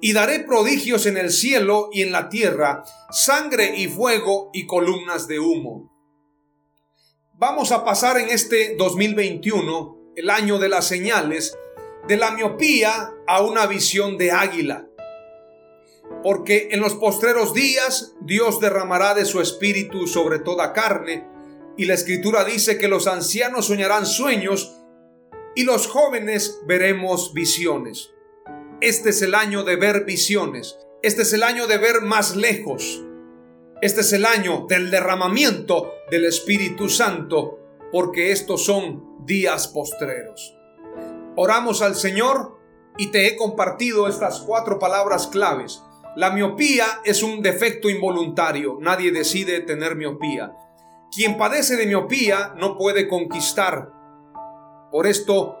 y 0.00 0.12
daré 0.12 0.40
prodigios 0.40 1.06
en 1.06 1.16
el 1.16 1.30
cielo 1.30 1.90
y 1.92 2.02
en 2.02 2.10
la 2.10 2.28
tierra, 2.28 2.82
sangre 3.12 3.76
y 3.76 3.86
fuego 3.86 4.50
y 4.52 4.66
columnas 4.66 5.28
de 5.28 5.38
humo. 5.38 5.94
Vamos 7.34 7.70
a 7.70 7.84
pasar 7.84 8.18
en 8.18 8.30
este 8.30 8.74
2021, 8.74 10.14
el 10.16 10.28
año 10.28 10.58
de 10.58 10.68
las 10.68 10.88
señales, 10.88 11.56
de 12.08 12.16
la 12.16 12.32
miopía 12.32 13.12
a 13.28 13.42
una 13.42 13.66
visión 13.66 14.18
de 14.18 14.32
águila. 14.32 14.88
Porque 16.24 16.70
en 16.72 16.80
los 16.80 16.94
postreros 16.94 17.54
días 17.54 18.16
Dios 18.22 18.58
derramará 18.58 19.14
de 19.14 19.24
su 19.24 19.40
espíritu 19.40 20.08
sobre 20.08 20.40
toda 20.40 20.72
carne, 20.72 21.30
y 21.76 21.86
la 21.86 21.94
escritura 21.94 22.44
dice 22.44 22.78
que 22.78 22.88
los 22.88 23.06
ancianos 23.06 23.66
soñarán 23.66 24.06
sueños 24.06 24.76
y 25.54 25.64
los 25.64 25.86
jóvenes 25.86 26.60
veremos 26.66 27.32
visiones. 27.34 28.12
Este 28.80 29.10
es 29.10 29.22
el 29.22 29.34
año 29.34 29.62
de 29.62 29.76
ver 29.76 30.04
visiones. 30.04 30.78
Este 31.02 31.22
es 31.22 31.32
el 31.32 31.42
año 31.42 31.66
de 31.66 31.78
ver 31.78 32.02
más 32.02 32.36
lejos. 32.36 33.04
Este 33.82 34.02
es 34.02 34.12
el 34.12 34.26
año 34.26 34.66
del 34.68 34.90
derramamiento 34.90 35.94
del 36.10 36.26
Espíritu 36.26 36.88
Santo, 36.88 37.58
porque 37.92 38.30
estos 38.32 38.64
son 38.64 39.24
días 39.24 39.68
postreros. 39.68 40.56
Oramos 41.36 41.80
al 41.80 41.94
Señor 41.94 42.58
y 42.98 43.06
te 43.06 43.26
he 43.26 43.36
compartido 43.36 44.08
estas 44.08 44.40
cuatro 44.40 44.78
palabras 44.78 45.26
claves. 45.28 45.82
La 46.16 46.30
miopía 46.30 47.00
es 47.04 47.22
un 47.22 47.40
defecto 47.40 47.88
involuntario. 47.88 48.78
Nadie 48.80 49.12
decide 49.12 49.60
tener 49.60 49.96
miopía. 49.96 50.52
Quien 51.12 51.36
padece 51.36 51.76
de 51.76 51.86
miopía 51.86 52.54
no 52.56 52.76
puede 52.76 53.08
conquistar. 53.08 53.92
Por 54.92 55.06
esto 55.06 55.56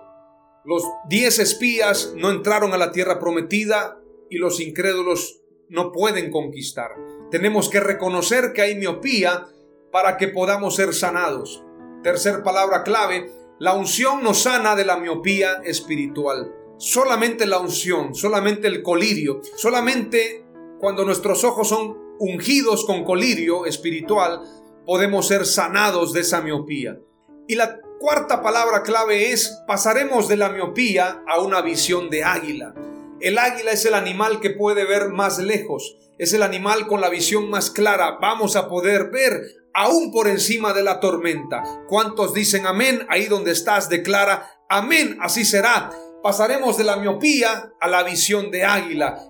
los 0.64 0.84
diez 1.08 1.38
espías 1.38 2.12
no 2.16 2.30
entraron 2.30 2.72
a 2.72 2.76
la 2.76 2.92
tierra 2.92 3.18
prometida 3.18 3.98
y 4.28 4.36
los 4.36 4.60
incrédulos 4.60 5.40
no 5.68 5.90
pueden 5.90 6.30
conquistar. 6.30 6.90
Tenemos 7.30 7.68
que 7.68 7.80
reconocer 7.80 8.52
que 8.52 8.62
hay 8.62 8.76
miopía 8.76 9.48
para 9.90 10.16
que 10.16 10.28
podamos 10.28 10.76
ser 10.76 10.94
sanados. 10.94 11.64
Tercer 12.02 12.42
palabra 12.42 12.82
clave, 12.82 13.32
la 13.58 13.74
unción 13.74 14.22
nos 14.22 14.42
sana 14.42 14.76
de 14.76 14.84
la 14.84 14.98
miopía 14.98 15.62
espiritual. 15.64 16.54
Solamente 16.78 17.46
la 17.46 17.58
unción, 17.58 18.14
solamente 18.14 18.68
el 18.68 18.82
colirio, 18.82 19.40
solamente 19.56 20.46
cuando 20.78 21.04
nuestros 21.04 21.44
ojos 21.44 21.68
son 21.68 21.98
ungidos 22.18 22.84
con 22.84 23.04
colirio 23.04 23.66
espiritual, 23.66 24.42
podemos 24.90 25.28
ser 25.28 25.46
sanados 25.46 26.12
de 26.12 26.22
esa 26.22 26.40
miopía. 26.40 26.98
Y 27.46 27.54
la 27.54 27.78
cuarta 28.00 28.42
palabra 28.42 28.82
clave 28.82 29.30
es 29.30 29.62
pasaremos 29.64 30.26
de 30.26 30.36
la 30.36 30.48
miopía 30.48 31.22
a 31.28 31.38
una 31.38 31.60
visión 31.60 32.10
de 32.10 32.24
águila. 32.24 32.74
El 33.20 33.38
águila 33.38 33.70
es 33.70 33.84
el 33.84 33.94
animal 33.94 34.40
que 34.40 34.50
puede 34.50 34.84
ver 34.84 35.10
más 35.10 35.38
lejos, 35.38 35.96
es 36.18 36.32
el 36.32 36.42
animal 36.42 36.88
con 36.88 37.00
la 37.00 37.08
visión 37.08 37.48
más 37.50 37.70
clara. 37.70 38.18
Vamos 38.20 38.56
a 38.56 38.68
poder 38.68 39.12
ver 39.12 39.40
aún 39.74 40.10
por 40.10 40.26
encima 40.26 40.72
de 40.72 40.82
la 40.82 40.98
tormenta. 40.98 41.62
¿Cuántos 41.86 42.34
dicen 42.34 42.66
amén? 42.66 43.06
Ahí 43.08 43.26
donde 43.26 43.52
estás 43.52 43.88
declara 43.90 44.44
amén, 44.68 45.18
así 45.20 45.44
será. 45.44 45.92
Pasaremos 46.20 46.76
de 46.76 46.82
la 46.82 46.96
miopía 46.96 47.74
a 47.80 47.86
la 47.86 48.02
visión 48.02 48.50
de 48.50 48.64
águila. 48.64 49.24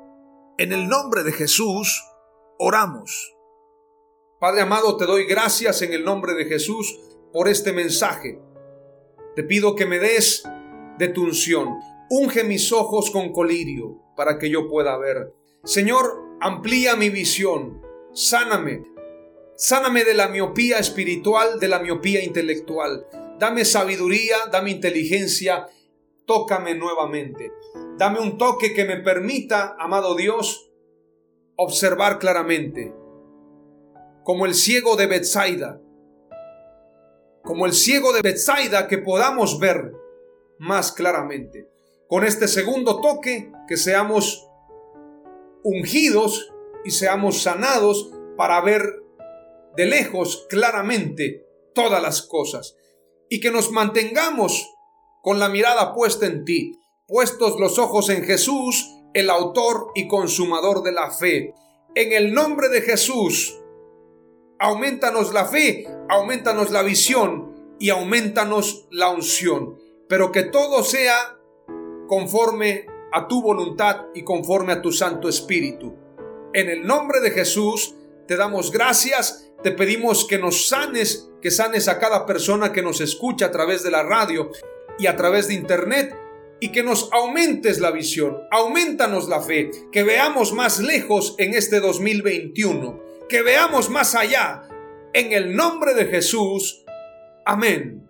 En 0.57 0.73
el 0.73 0.88
nombre 0.88 1.23
de 1.23 1.33
Jesús, 1.33 2.03
oramos. 2.59 3.35
Padre 4.40 4.62
amado, 4.62 4.96
te 4.96 5.05
doy 5.05 5.26
gracias 5.26 5.83
en 5.83 5.92
el 5.92 6.05
nombre 6.05 6.35
de 6.35 6.46
Jesús 6.46 6.98
por 7.33 7.48
este 7.48 7.72
mensaje. 7.72 8.40
Te 9.37 9.44
pido 9.44 9.76
que 9.76 9.87
me 9.87 9.98
des 9.98 10.42
de 10.98 11.09
tu 11.09 11.24
unción. 11.24 11.79
Unge 12.09 12.42
mis 12.42 12.72
ojos 12.72 13.11
con 13.11 13.33
colirio 13.33 14.03
para 14.16 14.38
que 14.38 14.50
yo 14.50 14.66
pueda 14.66 14.96
ver. 14.96 15.33
Señor, 15.62 16.38
amplía 16.40 16.96
mi 16.96 17.11
visión. 17.11 17.83
Sáname. 18.14 18.83
Sáname 19.57 20.05
de 20.05 20.14
la 20.14 20.29
miopía 20.29 20.79
espiritual, 20.79 21.61
de 21.61 21.68
la 21.68 21.79
miopía 21.79 22.24
intelectual. 22.24 23.07
Dame 23.38 23.64
sabiduría, 23.64 24.37
dame 24.50 24.70
inteligencia 24.70 25.68
tócame 26.31 26.76
nuevamente. 26.76 27.53
Dame 27.98 28.20
un 28.20 28.38
toque 28.38 28.72
que 28.72 28.85
me 28.85 28.98
permita, 28.98 29.74
amado 29.81 30.14
Dios, 30.14 30.70
observar 31.57 32.20
claramente. 32.20 32.94
Como 34.31 34.47
el 34.47 34.55
ciego 34.55 34.95
de 34.95 35.09
Bethsaida. 35.09 35.81
Como 37.43 37.66
el 37.66 37.73
ciego 37.73 38.12
de 38.12 38.23
Bethsaida 38.23 38.87
que 38.87 38.99
podamos 38.99 39.59
ver 39.59 39.90
más 40.61 40.93
claramente. 40.93 41.69
Con 42.07 42.23
este 42.23 42.47
segundo 42.47 43.01
toque, 43.01 43.51
que 43.66 43.77
seamos 43.77 44.49
ungidos 45.64 46.49
y 46.85 46.93
seamos 46.93 47.43
sanados 47.43 48.12
para 48.37 48.61
ver 48.61 49.03
de 49.77 49.87
lejos 49.87 50.47
claramente 50.49 51.45
todas 51.75 52.01
las 52.01 52.23
cosas. 52.23 52.77
Y 53.29 53.40
que 53.40 53.51
nos 53.51 53.73
mantengamos 53.73 54.64
con 55.23 55.40
la 55.40 55.49
mirada 55.49 55.93
puesta 55.93 56.27
en 56.27 56.45
ti, 56.45 56.79
puestos 57.09 57.59
los 57.59 57.81
ojos 57.81 58.09
en 58.11 58.23
Jesús, 58.23 58.95
el 59.12 59.29
autor 59.29 59.88
y 59.97 60.07
consumador 60.07 60.85
de 60.85 60.93
la 60.93 61.11
fe. 61.11 61.53
En 61.97 62.12
el 62.12 62.33
nombre 62.33 62.69
de 62.69 62.83
Jesús, 62.83 63.57
aumentanos 64.61 65.33
la 65.33 65.46
fe, 65.46 65.88
aumentanos 66.09 66.70
la 66.70 66.83
visión 66.83 67.77
y 67.81 67.88
aumentanos 67.88 68.87
la 68.90 69.11
unción. 69.11 69.79
Pero 70.09 70.31
que 70.31 70.44
todo 70.44 70.85
sea 70.85 71.38
conforme 72.07 72.87
a 73.12 73.27
tu 73.27 73.42
voluntad 73.42 74.07
y 74.14 74.23
conforme 74.23 74.73
a 74.73 74.83
tu 74.83 74.92
Santo 74.92 75.29
Espíritu. 75.29 75.96
En 76.53 76.68
el 76.68 76.87
nombre 76.87 77.20
de 77.20 77.31
Jesús 77.31 77.94
te 78.29 78.37
damos 78.37 78.70
gracias, 78.70 79.51
te 79.62 79.73
pedimos 79.73 80.27
que 80.27 80.38
nos 80.38 80.68
sanes, 80.68 81.31
que 81.40 81.51
sanes 81.51 81.88
a 81.88 81.99
cada 81.99 82.27
persona 82.27 82.73
que 82.73 82.83
nos 82.83 83.01
escucha 83.01 83.46
a 83.46 83.51
través 83.51 83.83
de 83.83 83.90
la 83.90 84.03
radio 84.03 84.51
y 84.99 85.07
a 85.07 85.16
través 85.16 85.49
de 85.49 85.55
internet 85.55 86.14
y 86.61 86.70
que 86.70 86.83
nos 86.83 87.11
aumentes 87.12 87.81
la 87.81 87.90
visión, 87.90 88.42
aumentanos 88.51 89.29
la 89.29 89.40
fe, 89.40 89.70
que 89.90 90.03
veamos 90.03 90.53
más 90.53 90.81
lejos 90.81 91.35
en 91.38 91.55
este 91.55 91.81
2021, 91.81 93.10
que 93.31 93.43
veamos 93.43 93.88
más 93.88 94.14
allá. 94.14 94.62
En 95.14 95.33
el 95.33 95.57
nombre 95.57 95.95
de 95.95 96.07
Jesús. 96.07 96.85
Amén. 97.47 98.10